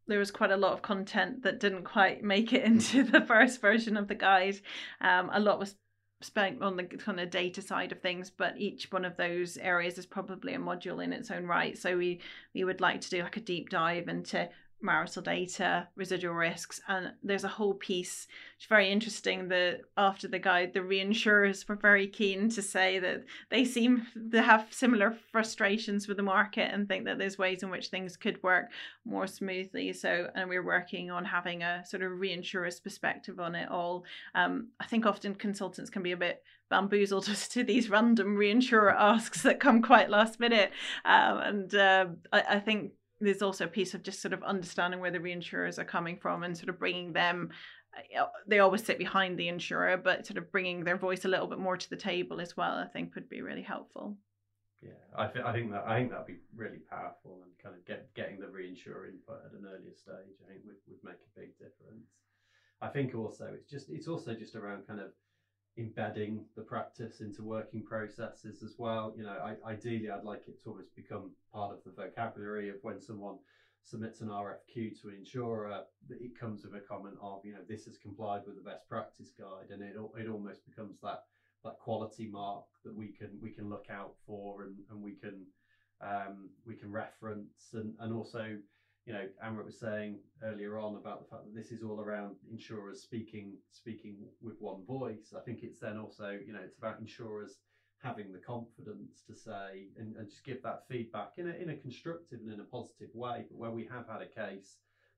there 0.07 0.19
was 0.19 0.31
quite 0.31 0.51
a 0.51 0.57
lot 0.57 0.73
of 0.73 0.83
content 0.83 1.43
that 1.45 1.61
didn't 1.61 1.85
quite 1.85 2.23
make 2.23 2.53
it 2.53 2.65
into 2.71 3.05
the 3.05 3.21
first 3.21 3.61
version 3.61 3.97
of 3.97 4.09
the 4.09 4.15
guide. 4.15 4.61
Um, 5.01 5.31
a 5.33 5.41
lot 5.41 5.59
was 5.59 5.77
spent 6.23 6.63
on 6.63 6.77
the 6.77 6.85
kind 6.85 7.19
of 7.19 7.31
data 7.31 7.63
side 7.63 7.93
of 7.93 8.01
things, 8.01 8.31
but 8.31 8.59
each 8.59 8.93
one 8.93 9.05
of 9.05 9.17
those 9.17 9.57
areas 9.57 9.97
is 9.97 10.05
probably 10.05 10.53
a 10.55 10.59
module 10.59 11.03
in 11.03 11.13
its 11.13 11.31
own 11.31 11.47
right. 11.47 11.79
So 11.79 11.97
we 11.97 12.21
we 12.55 12.65
would 12.65 12.81
like 12.81 13.01
to 13.03 13.11
do 13.11 13.23
like 13.23 13.37
a 13.37 13.41
deep 13.41 13.71
dive 13.71 14.09
into 14.09 14.49
marital 14.83 15.23
data, 15.23 15.89
residual 15.97 16.35
risks, 16.35 16.81
and 16.89 17.13
there's 17.23 17.45
a 17.45 17.49
whole 17.49 17.75
piece. 17.75 18.27
It's 18.57 18.67
very 18.67 18.91
interesting 18.91 19.49
that 19.49 19.81
after 19.97 20.29
the 20.29 20.39
guide, 20.39 20.73
the 20.73 20.81
reinsurers 20.81 21.69
were 21.69 21.77
very 21.77 22.07
keen 22.07 22.49
to 22.51 22.63
say 22.63 22.99
that 22.99 23.25
they 23.51 23.65
seem 23.65 24.07
to 24.33 24.43
have 24.43 24.67
similar 24.71 25.17
frustrations 25.33 26.09
with 26.09 26.17
the 26.17 26.23
market 26.23 26.71
and 26.73 26.89
think 26.89 27.05
that 27.05 27.19
there's 27.19 27.39
ways 27.39 27.63
in 27.63 27.71
which 27.71 27.89
things 27.89 28.17
could 28.17 28.43
work 28.43 28.67
more 29.05 29.27
smoothly. 29.27 29.93
So, 29.93 30.31
and 30.35 30.49
we're 30.49 30.65
working 30.65 31.11
on 31.11 31.25
having 31.25 31.63
a 31.63 31.85
sort 31.87 32.03
of 32.03 32.13
reinsurer's 32.13 32.81
perspective 32.81 33.41
on 33.41 33.55
it 33.55 33.71
all. 33.71 34.05
Um, 34.35 34.69
I 34.81 34.87
think 34.87 35.07
often 35.07 35.35
consultants 35.35 35.91
can 35.91 36.03
be 36.03 36.13
a 36.13 36.17
bit 36.17 36.43
bamboozled 36.71 37.29
as 37.31 37.49
to 37.49 37.65
these 37.65 37.91
random 37.91 38.37
reinsurer 38.37 38.95
asks 38.95 39.43
that 39.43 39.61
come 39.61 39.83
quite 39.83 40.09
last 40.09 40.41
minute. 40.41 40.71
Um, 41.05 41.39
and 41.39 41.75
uh, 41.75 42.07
I, 42.33 42.43
I 42.49 42.61
think 42.61 42.93
there's 43.21 43.43
also 43.43 43.65
a 43.65 43.69
piece 43.69 43.95
of 43.95 44.03
just 44.03 44.21
sort 44.21 44.33
of 44.33 44.43
understanding 44.43 45.01
where 45.01 45.11
the 45.11 45.19
reinsurers 45.19 45.79
are 45.79 45.85
coming 45.85 46.17
from 46.17 46.43
and 46.43 46.57
sort 46.57 46.69
of 46.69 46.79
bringing 46.79 47.13
them 47.13 47.51
uh, 48.19 48.27
they 48.47 48.61
always 48.61 48.85
sit 48.85 48.99
behind 48.99 49.39
the 49.39 49.49
insurer 49.49 49.97
but 49.97 50.27
sort 50.27 50.39
of 50.39 50.51
bringing 50.53 50.85
their 50.85 50.97
voice 50.97 51.25
a 51.25 51.29
little 51.29 51.47
bit 51.47 51.59
more 51.59 51.77
to 51.77 51.91
the 51.91 51.97
table 51.97 52.41
as 52.41 52.57
well 52.57 52.75
i 52.75 52.87
think 52.87 53.15
would 53.15 53.29
be 53.29 53.43
really 53.43 53.63
helpful. 53.63 54.17
Yeah 54.83 54.91
i, 55.17 55.25
I 55.25 55.53
think 55.53 55.71
that 55.73 55.85
i 55.87 55.99
think 55.99 56.11
that'd 56.11 56.27
be 56.27 56.39
really 56.55 56.81
powerful 56.89 57.41
and 57.43 57.53
kind 57.63 57.75
of 57.75 57.85
get 57.87 58.13
getting 58.15 58.39
the 58.39 58.47
reinsurer 58.47 59.09
input 59.09 59.43
at 59.45 59.53
an 59.53 59.67
earlier 59.67 59.95
stage 59.95 60.39
i 60.45 60.49
think 60.49 60.65
would, 60.65 60.81
would 60.89 61.05
make 61.05 61.21
a 61.21 61.41
big 61.41 61.57
difference. 61.59 62.09
I 62.83 62.89
think 62.89 63.15
also 63.15 63.51
it's 63.55 63.69
just 63.71 63.91
it's 63.91 64.09
also 64.09 64.35
just 64.35 64.57
around 64.57 64.87
kind 64.87 65.01
of 65.01 65.13
embedding 65.81 66.43
the 66.55 66.63
practice 66.63 67.21
into 67.21 67.43
working 67.43 67.83
processes 67.83 68.63
as 68.63 68.75
well. 68.79 69.11
You 69.17 69.25
know, 69.25 69.31
I, 69.65 69.71
ideally, 69.71 70.09
I'd 70.09 70.23
like 70.23 70.43
it 70.47 70.55
to 70.63 70.69
almost 70.71 70.95
become 70.95 71.31
part 71.53 71.71
of 71.71 71.79
the 71.85 71.91
vocabulary 71.91 72.69
of 72.69 72.77
when 72.83 73.01
someone 73.01 73.37
submits 73.83 74.21
an 74.21 74.29
RFQ 74.29 75.01
to 75.01 75.09
an 75.09 75.15
insurer, 75.15 75.81
that 76.09 76.21
it 76.21 76.31
comes 76.39 76.63
with 76.63 76.75
a 76.75 76.81
comment 76.81 77.17
of, 77.21 77.41
you 77.43 77.53
know, 77.53 77.63
this 77.67 77.85
has 77.85 77.97
complied 77.97 78.43
with 78.45 78.55
the 78.55 78.61
best 78.61 78.87
practice 78.89 79.33
guide, 79.39 79.71
and 79.71 79.83
it 79.83 79.95
it 80.17 80.29
almost 80.29 80.65
becomes 80.65 80.99
that 81.03 81.19
that 81.65 81.77
quality 81.79 82.27
mark 82.27 82.63
that 82.85 82.95
we 82.95 83.09
can 83.09 83.39
we 83.41 83.51
can 83.51 83.69
look 83.69 83.87
out 83.91 84.13
for 84.27 84.63
and, 84.63 84.81
and 84.91 85.01
we 85.01 85.13
can 85.13 85.45
um, 86.03 86.49
we 86.65 86.75
can 86.75 86.91
reference 86.91 87.71
and 87.73 87.93
and 87.99 88.13
also 88.13 88.57
you 89.11 89.17
know, 89.17 89.27
Amrit 89.45 89.65
was 89.65 89.77
saying 89.77 90.21
earlier 90.45 90.79
on 90.79 90.95
about 90.95 91.21
the 91.21 91.29
fact 91.29 91.43
that 91.45 91.61
this 91.61 91.73
is 91.73 91.83
all 91.83 92.01
around 92.01 92.37
insurers 92.49 93.03
speaking 93.03 93.57
speaking 93.73 94.19
with 94.41 94.55
one 94.61 94.85
voice. 94.87 95.35
I 95.37 95.41
think 95.41 95.65
it's 95.65 95.81
then 95.81 95.99
also, 95.99 96.39
you 96.47 96.53
know, 96.53 96.61
it's 96.65 96.79
about 96.79 97.01
insurers 97.01 97.59
having 98.01 98.33
the 98.33 98.39
confidence 98.39 99.25
to 99.27 99.35
say 99.35 99.89
and, 99.99 100.15
and 100.15 100.31
just 100.31 100.45
give 100.45 100.63
that 100.63 100.85
feedback 100.89 101.33
in 101.39 101.49
a 101.49 101.55
in 101.55 101.71
a 101.71 101.77
constructive 101.77 102.39
and 102.39 102.53
in 102.53 102.61
a 102.61 102.71
positive 102.77 103.09
way. 103.13 103.47
But 103.51 103.59
where 103.59 103.73
we 103.73 103.85
have 103.91 104.07
had 104.07 104.23
a 104.23 104.27
case 104.27 104.77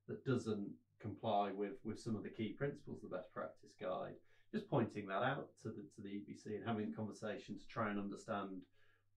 that 0.08 0.24
doesn't 0.24 0.70
comply 0.98 1.50
with 1.54 1.76
with 1.84 2.00
some 2.00 2.16
of 2.16 2.22
the 2.22 2.30
key 2.30 2.54
principles 2.54 3.04
of 3.04 3.10
the 3.10 3.16
best 3.16 3.30
practice 3.34 3.74
guide, 3.78 4.14
just 4.52 4.70
pointing 4.70 5.06
that 5.08 5.22
out 5.22 5.48
to 5.64 5.68
the 5.68 5.84
to 5.96 6.00
the 6.00 6.08
EBC 6.08 6.46
and 6.56 6.64
having 6.66 6.90
a 6.90 6.96
conversation 6.96 7.58
to 7.58 7.68
try 7.68 7.90
and 7.90 7.98
understand 7.98 8.62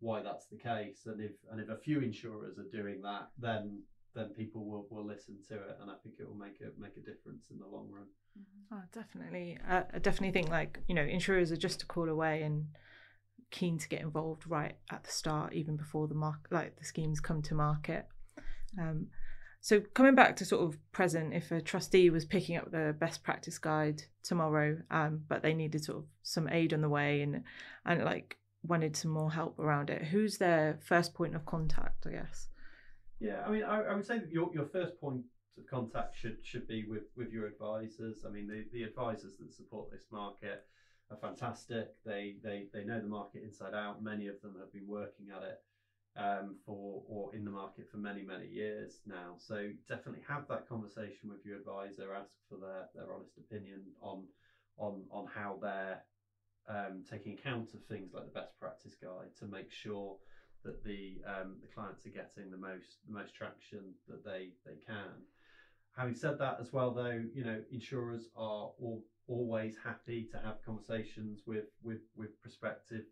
why 0.01 0.21
that's 0.21 0.47
the 0.47 0.57
case. 0.57 1.05
And 1.05 1.21
if 1.21 1.31
and 1.49 1.61
if 1.61 1.69
a 1.69 1.77
few 1.77 2.01
insurers 2.01 2.57
are 2.59 2.77
doing 2.77 3.01
that, 3.03 3.29
then 3.39 3.83
then 4.15 4.29
people 4.29 4.65
will, 4.65 4.87
will 4.89 5.05
listen 5.05 5.37
to 5.49 5.55
it, 5.55 5.77
and 5.81 5.91
I 5.91 5.95
think 6.01 6.15
it 6.19 6.27
will 6.27 6.37
make 6.37 6.61
a 6.61 6.79
make 6.79 6.97
a 6.97 7.01
difference 7.01 7.47
in 7.51 7.59
the 7.59 7.67
long 7.67 7.89
run. 7.91 8.05
Oh, 8.71 8.81
definitely. 8.93 9.57
Uh, 9.69 9.83
I 9.93 9.99
definitely 9.99 10.31
think 10.31 10.49
like 10.49 10.79
you 10.87 10.95
know 10.95 11.03
insurers 11.03 11.51
are 11.51 11.57
just 11.57 11.83
a 11.83 11.85
call 11.85 12.09
away 12.09 12.41
and 12.41 12.67
keen 13.51 13.77
to 13.77 13.87
get 13.87 14.01
involved 14.01 14.47
right 14.47 14.75
at 14.91 15.03
the 15.03 15.11
start, 15.11 15.53
even 15.53 15.75
before 15.75 16.07
the 16.07 16.15
mark 16.15 16.47
like 16.49 16.77
the 16.77 16.85
schemes 16.85 17.19
come 17.19 17.41
to 17.43 17.55
market. 17.55 18.07
Um, 18.79 19.07
so 19.61 19.81
coming 19.93 20.15
back 20.15 20.35
to 20.37 20.45
sort 20.45 20.63
of 20.63 20.77
present, 20.91 21.33
if 21.33 21.51
a 21.51 21.61
trustee 21.61 22.09
was 22.09 22.23
picking 22.23 22.55
up 22.55 22.71
the 22.71 22.95
best 22.99 23.23
practice 23.23 23.57
guide 23.57 24.03
tomorrow, 24.23 24.77
um, 24.91 25.21
but 25.27 25.41
they 25.41 25.53
needed 25.53 25.83
sort 25.83 25.99
of 25.99 26.05
some 26.23 26.47
aid 26.49 26.73
on 26.73 26.81
the 26.81 26.89
way 26.89 27.21
and 27.21 27.43
and 27.85 28.03
like 28.03 28.37
wanted 28.63 28.95
some 28.95 29.11
more 29.11 29.31
help 29.31 29.59
around 29.59 29.89
it, 29.89 30.03
who's 30.03 30.37
their 30.37 30.79
first 30.85 31.13
point 31.13 31.35
of 31.35 31.45
contact? 31.45 32.05
I 32.07 32.11
guess. 32.11 32.47
Yeah, 33.19 33.41
I 33.45 33.49
mean, 33.49 33.63
I, 33.63 33.77
I 33.81 33.93
would 33.93 34.03
say 34.03 34.17
that 34.17 34.29
your, 34.29 34.49
your 34.51 34.63
first 34.63 34.97
point 34.99 35.21
of 35.57 35.65
contact 35.65 36.13
should 36.13 36.35
should 36.41 36.67
be 36.67 36.83
with 36.83 37.03
with 37.15 37.31
your 37.31 37.45
advisors. 37.45 38.23
I 38.25 38.29
mean, 38.29 38.47
the, 38.47 38.63
the 38.71 38.83
advisors 38.83 39.35
that 39.39 39.51
support 39.53 39.89
this 39.89 40.05
market 40.11 40.59
are 41.09 41.15
fantastic. 41.15 41.87
They 42.03 42.35
they 42.43 42.65
they 42.73 42.83
know 42.83 42.99
the 42.99 43.07
market 43.07 43.41
inside 43.41 43.73
out. 43.73 43.99
Many 44.01 44.27
of 44.27 44.35
them 44.41 44.55
have 44.57 44.71
been 44.71 44.87
working 44.87 45.29
at 45.33 45.41
it 45.43 45.55
um, 46.15 46.55
for 46.65 47.01
or 47.05 47.33
in 47.33 47.45
the 47.45 47.49
market 47.49 47.85
for 47.89 47.97
many 47.97 48.21
many 48.21 48.45
years 48.47 48.99
now. 49.05 49.35
So 49.37 49.69
definitely 49.87 50.23
have 50.27 50.41
that 50.49 50.65
conversation 50.67 51.29
with 51.29 51.39
your 51.45 51.55
advisor. 51.55 52.11
Ask 52.11 52.31
for 52.49 52.57
their 52.57 52.85
their 52.93 53.13
honest 53.13 53.37
opinion 53.37 53.91
on 54.01 54.25
on 54.77 55.05
on 55.09 55.25
how 55.33 55.57
they're 55.61 55.99
um, 56.67 57.01
taking 57.09 57.31
account 57.31 57.73
of 57.73 57.81
things 57.81 58.11
like 58.13 58.23
the 58.23 58.29
best 58.29 58.57
practice 58.59 58.95
guide 59.01 59.29
to 59.39 59.45
make 59.45 59.69
sure 59.69 60.15
that 60.65 60.83
the 60.83 61.21
um, 61.25 61.57
the 61.61 61.67
clients 61.67 62.05
are 62.05 62.09
getting 62.09 62.49
the 62.49 62.57
most 62.57 62.97
the 63.05 63.13
most 63.13 63.33
traction 63.33 63.93
that 64.07 64.23
they 64.23 64.49
they 64.65 64.77
can. 64.85 65.23
Having 65.95 66.15
said 66.15 66.37
that, 66.39 66.57
as 66.59 66.73
well 66.73 66.91
though, 66.91 67.23
you 67.31 67.43
know 67.43 67.59
insurers 67.69 68.27
are 68.35 68.67
all, 68.77 69.01
always 69.27 69.75
happy 69.81 70.25
to 70.31 70.37
have 70.37 70.61
conversations 70.63 71.41
with 71.45 71.65
with 71.81 71.99
with 72.15 72.29
prospective 72.41 73.03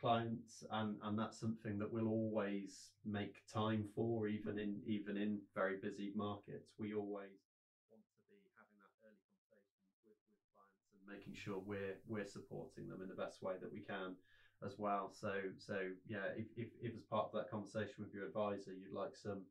clients 0.00 0.62
and 0.70 0.96
and 1.02 1.16
that's 1.18 1.38
something 1.38 1.78
that 1.78 1.90
we'll 1.90 2.08
always 2.08 2.90
make 3.04 3.40
time 3.52 3.86
for 3.94 4.26
even 4.26 4.58
in 4.58 4.80
even 4.84 5.16
in 5.16 5.38
very 5.54 5.74
busy 5.80 6.10
markets 6.14 6.74
we 6.78 6.92
always 6.92 7.38
want 7.88 8.02
to 8.10 8.18
be 8.28 8.42
having 8.58 8.74
that 8.82 8.90
early 9.06 9.22
conversations 9.22 9.94
with, 10.02 10.18
with 10.34 10.42
clients 10.52 10.90
and 10.90 11.06
making 11.06 11.32
sure 11.32 11.58
we're 11.58 11.94
we're 12.06 12.24
supporting 12.26 12.88
them 12.88 13.00
in 13.00 13.06
the 13.08 13.14
best 13.14 13.40
way 13.40 13.54
that 13.60 13.70
we 13.70 13.80
can 13.80 14.12
as 14.64 14.78
well 14.78 15.10
so 15.12 15.32
so 15.58 15.78
yeah 16.06 16.32
if, 16.36 16.46
if, 16.56 16.68
if 16.82 16.96
as 16.96 17.04
part 17.10 17.26
of 17.26 17.32
that 17.32 17.50
conversation 17.50 17.94
with 17.98 18.12
your 18.12 18.26
advisor 18.26 18.72
you'd 18.72 18.92
like 18.94 19.16
some 19.16 19.42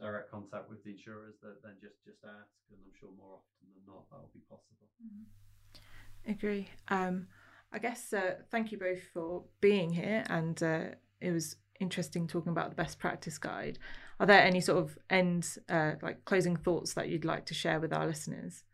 direct 0.00 0.30
contact 0.30 0.68
with 0.70 0.82
the 0.84 0.90
insurers 0.90 1.34
that 1.42 1.60
then 1.62 1.74
just 1.80 2.02
just 2.04 2.24
ask 2.24 2.54
and 2.70 2.78
i'm 2.80 2.94
sure 2.98 3.10
more 3.18 3.36
often 3.40 3.66
than 3.74 3.84
not 3.86 4.08
that 4.10 4.20
will 4.20 4.32
be 4.32 4.40
possible 4.48 4.88
mm-hmm. 5.02 6.30
agree 6.30 6.68
um 6.88 7.26
I 7.72 7.78
guess 7.78 8.12
uh, 8.12 8.34
thank 8.50 8.72
you 8.72 8.78
both 8.78 9.02
for 9.12 9.44
being 9.60 9.92
here, 9.92 10.24
and 10.28 10.60
uh, 10.62 10.84
it 11.20 11.30
was 11.30 11.56
interesting 11.78 12.26
talking 12.26 12.50
about 12.50 12.70
the 12.70 12.76
best 12.76 12.98
practice 12.98 13.38
guide. 13.38 13.78
Are 14.18 14.26
there 14.26 14.42
any 14.42 14.60
sort 14.60 14.78
of 14.78 14.98
end, 15.08 15.56
uh, 15.68 15.92
like 16.02 16.24
closing 16.24 16.56
thoughts 16.56 16.94
that 16.94 17.08
you'd 17.08 17.24
like 17.24 17.46
to 17.46 17.54
share 17.54 17.80
with 17.80 17.92
our 17.92 18.06
listeners? 18.06 18.64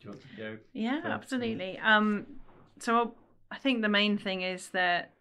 Do 0.00 0.08
you 0.08 0.10
want 0.10 0.22
to 0.22 0.36
go? 0.36 0.58
Yeah, 0.72 1.00
absolutely. 1.04 1.78
Um, 1.78 2.26
so 2.80 3.14
I 3.50 3.58
think 3.58 3.82
the 3.82 3.88
main 3.88 4.18
thing 4.18 4.42
is 4.42 4.68
that 4.68 5.12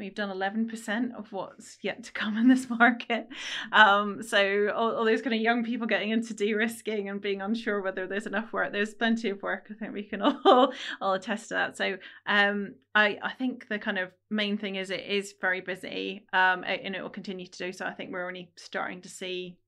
We've 0.00 0.14
done 0.14 0.30
11% 0.30 1.14
of 1.14 1.30
what's 1.30 1.76
yet 1.82 2.04
to 2.04 2.12
come 2.12 2.38
in 2.38 2.48
this 2.48 2.70
market. 2.80 3.28
Um, 3.70 4.22
so, 4.22 4.72
all, 4.74 4.96
all, 4.96 5.04
those 5.04 5.20
kind 5.20 5.34
of 5.34 5.42
young 5.42 5.62
people 5.62 5.86
getting 5.86 6.08
into 6.08 6.32
de 6.32 6.54
risking 6.54 7.10
and 7.10 7.20
being 7.20 7.42
unsure 7.42 7.82
whether 7.82 8.06
there's 8.06 8.26
enough 8.26 8.50
work, 8.50 8.72
there's 8.72 8.94
plenty 8.94 9.28
of 9.28 9.42
work. 9.42 9.66
I 9.70 9.74
think 9.74 9.92
we 9.92 10.02
can 10.02 10.22
all, 10.44 10.72
all 11.02 11.12
attest 11.12 11.48
to 11.48 11.54
that. 11.54 11.76
So, 11.76 11.98
um, 12.26 12.76
I, 12.94 13.18
I 13.22 13.32
think 13.34 13.68
the 13.68 13.78
kind 13.78 13.98
of 13.98 14.10
main 14.30 14.56
thing 14.56 14.76
is 14.76 14.90
it 14.90 15.04
is 15.04 15.34
very 15.38 15.60
busy 15.60 16.24
um, 16.32 16.64
and 16.64 16.96
it 16.96 17.02
will 17.02 17.10
continue 17.10 17.46
to 17.46 17.58
do 17.58 17.70
so. 17.70 17.84
I 17.84 17.92
think 17.92 18.10
we're 18.10 18.26
only 18.26 18.50
starting 18.56 19.02
to 19.02 19.08
see 19.10 19.58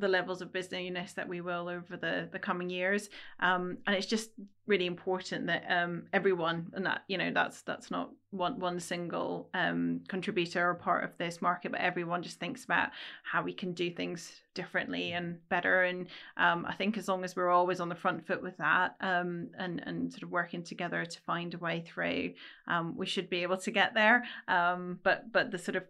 the 0.00 0.08
levels 0.08 0.42
of 0.42 0.52
busyness 0.52 1.12
that 1.12 1.28
we 1.28 1.40
will 1.40 1.68
over 1.68 1.96
the 1.96 2.28
the 2.32 2.38
coming 2.38 2.70
years. 2.70 3.08
Um, 3.40 3.78
and 3.86 3.94
it's 3.94 4.06
just 4.06 4.30
really 4.66 4.86
important 4.86 5.48
that 5.48 5.64
um, 5.68 6.04
everyone 6.12 6.70
and 6.74 6.86
that 6.86 7.02
you 7.08 7.18
know 7.18 7.30
that's 7.32 7.62
that's 7.62 7.90
not 7.90 8.10
one 8.30 8.58
one 8.60 8.78
single 8.78 9.48
um, 9.54 10.00
contributor 10.08 10.70
or 10.70 10.74
part 10.74 11.02
of 11.02 11.10
this 11.18 11.42
market 11.42 11.72
but 11.72 11.80
everyone 11.80 12.22
just 12.22 12.38
thinks 12.38 12.64
about 12.64 12.90
how 13.24 13.42
we 13.42 13.52
can 13.52 13.72
do 13.72 13.90
things 13.90 14.42
differently 14.54 15.12
and 15.12 15.36
better. 15.48 15.82
And 15.82 16.06
um, 16.36 16.64
I 16.66 16.74
think 16.74 16.96
as 16.96 17.08
long 17.08 17.24
as 17.24 17.34
we're 17.34 17.50
always 17.50 17.80
on 17.80 17.88
the 17.88 17.94
front 17.94 18.26
foot 18.26 18.42
with 18.42 18.56
that 18.58 18.94
um, 19.00 19.48
and 19.58 19.82
and 19.84 20.12
sort 20.12 20.22
of 20.22 20.30
working 20.30 20.62
together 20.62 21.04
to 21.04 21.20
find 21.20 21.52
a 21.54 21.58
way 21.58 21.84
through 21.86 22.34
um, 22.68 22.96
we 22.96 23.06
should 23.06 23.28
be 23.28 23.42
able 23.42 23.58
to 23.58 23.70
get 23.70 23.94
there. 23.94 24.24
But 24.46 25.32
but 25.32 25.50
the 25.50 25.58
sort 25.58 25.76
of 25.76 25.84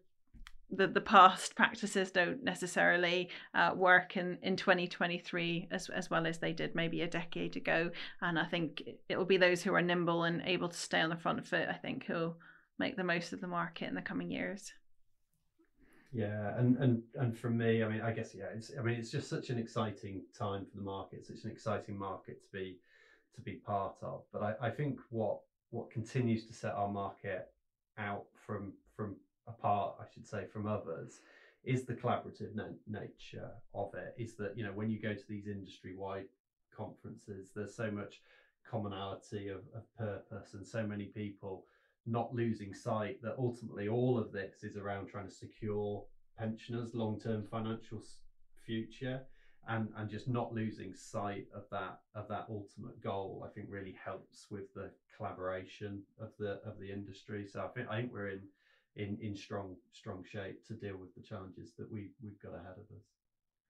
the, 0.73 0.87
the 0.87 1.01
past 1.01 1.55
practices 1.57 2.11
don't 2.11 2.43
necessarily 2.43 3.29
uh, 3.55 3.73
work 3.75 4.17
in, 4.17 4.39
in 4.43 4.57
2023 4.57 5.69
as, 5.71 5.89
as 5.89 6.11
well 6.11 6.27
as 6.27 6.39
they 6.39 6.53
did 6.53 6.75
maybe 6.75 7.03
a 7.03 7.09
decade 7.09 7.57
ago. 7.57 7.91
And 8.21 8.39
I 8.39 8.45
think 8.45 8.83
it 9.09 9.17
will 9.17 9.25
be 9.25 9.37
those 9.37 9.63
who 9.63 9.75
are 9.75 9.83
nimble 9.83 10.25
and 10.25 10.43
able 10.45 10.69
to 10.69 10.77
stay 10.77 11.01
on 11.01 11.11
the 11.11 11.17
front 11.17 11.45
foot, 11.47 11.69
I 11.69 11.75
think, 11.75 12.05
who'll 12.05 12.37
make 12.79 12.97
the 12.97 13.05
most 13.05 13.33
of 13.33 13.41
the 13.41 13.47
market 13.47 13.89
in 13.89 13.95
the 13.95 14.03
coming 14.03 14.31
years. 14.31 14.73
Yeah, 16.13 16.59
and 16.59 16.77
and 16.79 17.03
and 17.15 17.39
for 17.39 17.51
me, 17.51 17.85
I 17.85 17.89
mean, 17.89 18.01
I 18.01 18.11
guess 18.11 18.35
yeah, 18.35 18.47
it's 18.53 18.73
I 18.77 18.83
mean, 18.83 18.99
it's 18.99 19.13
just 19.13 19.29
such 19.31 19.49
an 19.51 19.59
exciting 19.59 20.23
time 20.37 20.67
for 20.67 20.77
the 20.77 20.83
market, 20.83 21.25
such 21.25 21.45
an 21.45 21.53
exciting 21.53 21.97
market 21.97 22.43
to 22.43 22.49
be 22.53 22.79
to 23.37 23.41
be 23.41 23.53
part 23.53 23.95
of. 24.03 24.23
But 24.33 24.43
I, 24.43 24.67
I 24.67 24.71
think 24.71 24.99
what 25.11 25.39
what 25.71 25.89
continues 25.89 26.47
to 26.47 26.53
set 26.53 26.75
our 26.75 26.89
market 26.89 27.53
out 27.97 28.25
from 28.45 28.73
from 28.97 29.17
apart, 29.51 29.95
I 29.99 30.05
should 30.13 30.27
say, 30.27 30.45
from 30.45 30.67
others 30.67 31.21
is 31.63 31.83
the 31.83 31.95
collaborative 31.95 32.55
na- 32.55 32.77
nature 32.87 33.51
of 33.75 33.93
it. 33.95 34.13
Is 34.17 34.33
that 34.35 34.57
you 34.57 34.63
know 34.63 34.73
when 34.73 34.91
you 34.91 34.99
go 34.99 35.13
to 35.13 35.29
these 35.29 35.47
industry 35.47 35.93
wide 35.93 36.25
conferences, 36.75 37.51
there's 37.55 37.75
so 37.75 37.91
much 37.91 38.21
commonality 38.69 39.49
of, 39.49 39.61
of 39.75 39.83
purpose 39.97 40.55
and 40.55 40.65
so 40.65 40.85
many 40.85 41.07
people 41.07 41.63
not 42.07 42.33
losing 42.33 42.73
sight 42.73 43.17
that 43.23 43.35
ultimately 43.37 43.89
all 43.89 44.17
of 44.17 44.31
this 44.33 44.63
is 44.63 44.77
around 44.77 45.07
trying 45.07 45.25
to 45.25 45.31
secure 45.31 46.03
pensioners' 46.39 46.95
long 46.95 47.19
term 47.19 47.45
financial 47.45 48.01
future. 48.65 49.21
And, 49.69 49.91
and 49.95 50.09
just 50.09 50.27
not 50.27 50.51
losing 50.51 50.91
sight 50.95 51.45
of 51.55 51.65
that 51.71 51.97
of 52.15 52.27
that 52.29 52.45
ultimate 52.49 52.99
goal, 52.99 53.43
I 53.45 53.49
think 53.53 53.67
really 53.69 53.95
helps 54.03 54.47
with 54.49 54.65
the 54.73 54.89
collaboration 55.15 56.01
of 56.19 56.31
the 56.39 56.59
of 56.65 56.79
the 56.79 56.91
industry. 56.91 57.45
So 57.45 57.61
I 57.61 57.67
think 57.67 57.87
I 57.87 57.97
think 57.97 58.11
we're 58.11 58.29
in 58.29 58.47
in 59.01 59.19
in 59.21 59.35
strong 59.37 59.77
strong 59.93 60.23
shape 60.31 60.65
to 60.67 60.75
deal 60.75 60.97
with 60.97 61.15
the 61.15 61.23
challenges 61.23 61.73
that 61.79 61.91
we 61.91 62.11
we've 62.23 62.41
got 62.43 62.55
ahead 62.55 62.77
of 62.77 62.97
us. 62.97 63.05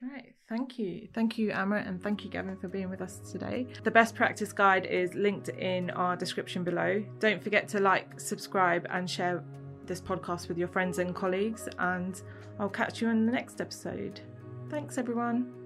Right, 0.02 0.34
thank 0.48 0.78
you. 0.78 1.08
Thank 1.14 1.36
you, 1.36 1.50
Amrit, 1.50 1.86
and 1.86 2.02
thank 2.02 2.24
you, 2.24 2.30
Gavin, 2.30 2.56
for 2.56 2.68
being 2.68 2.88
with 2.88 3.02
us 3.02 3.18
today. 3.30 3.66
The 3.84 3.90
best 3.90 4.14
practice 4.14 4.50
guide 4.50 4.86
is 4.86 5.12
linked 5.12 5.50
in 5.50 5.90
our 5.90 6.16
description 6.16 6.64
below. 6.64 7.04
Don't 7.18 7.42
forget 7.42 7.68
to 7.68 7.80
like, 7.80 8.18
subscribe, 8.18 8.86
and 8.88 9.08
share 9.10 9.44
this 9.84 10.00
podcast 10.00 10.48
with 10.48 10.56
your 10.56 10.68
friends 10.68 10.98
and 10.98 11.14
colleagues. 11.14 11.68
And 11.78 12.20
I'll 12.58 12.70
catch 12.70 13.02
you 13.02 13.10
in 13.10 13.26
the 13.26 13.32
next 13.32 13.60
episode. 13.60 14.22
Thanks, 14.70 14.96
everyone. 14.96 15.59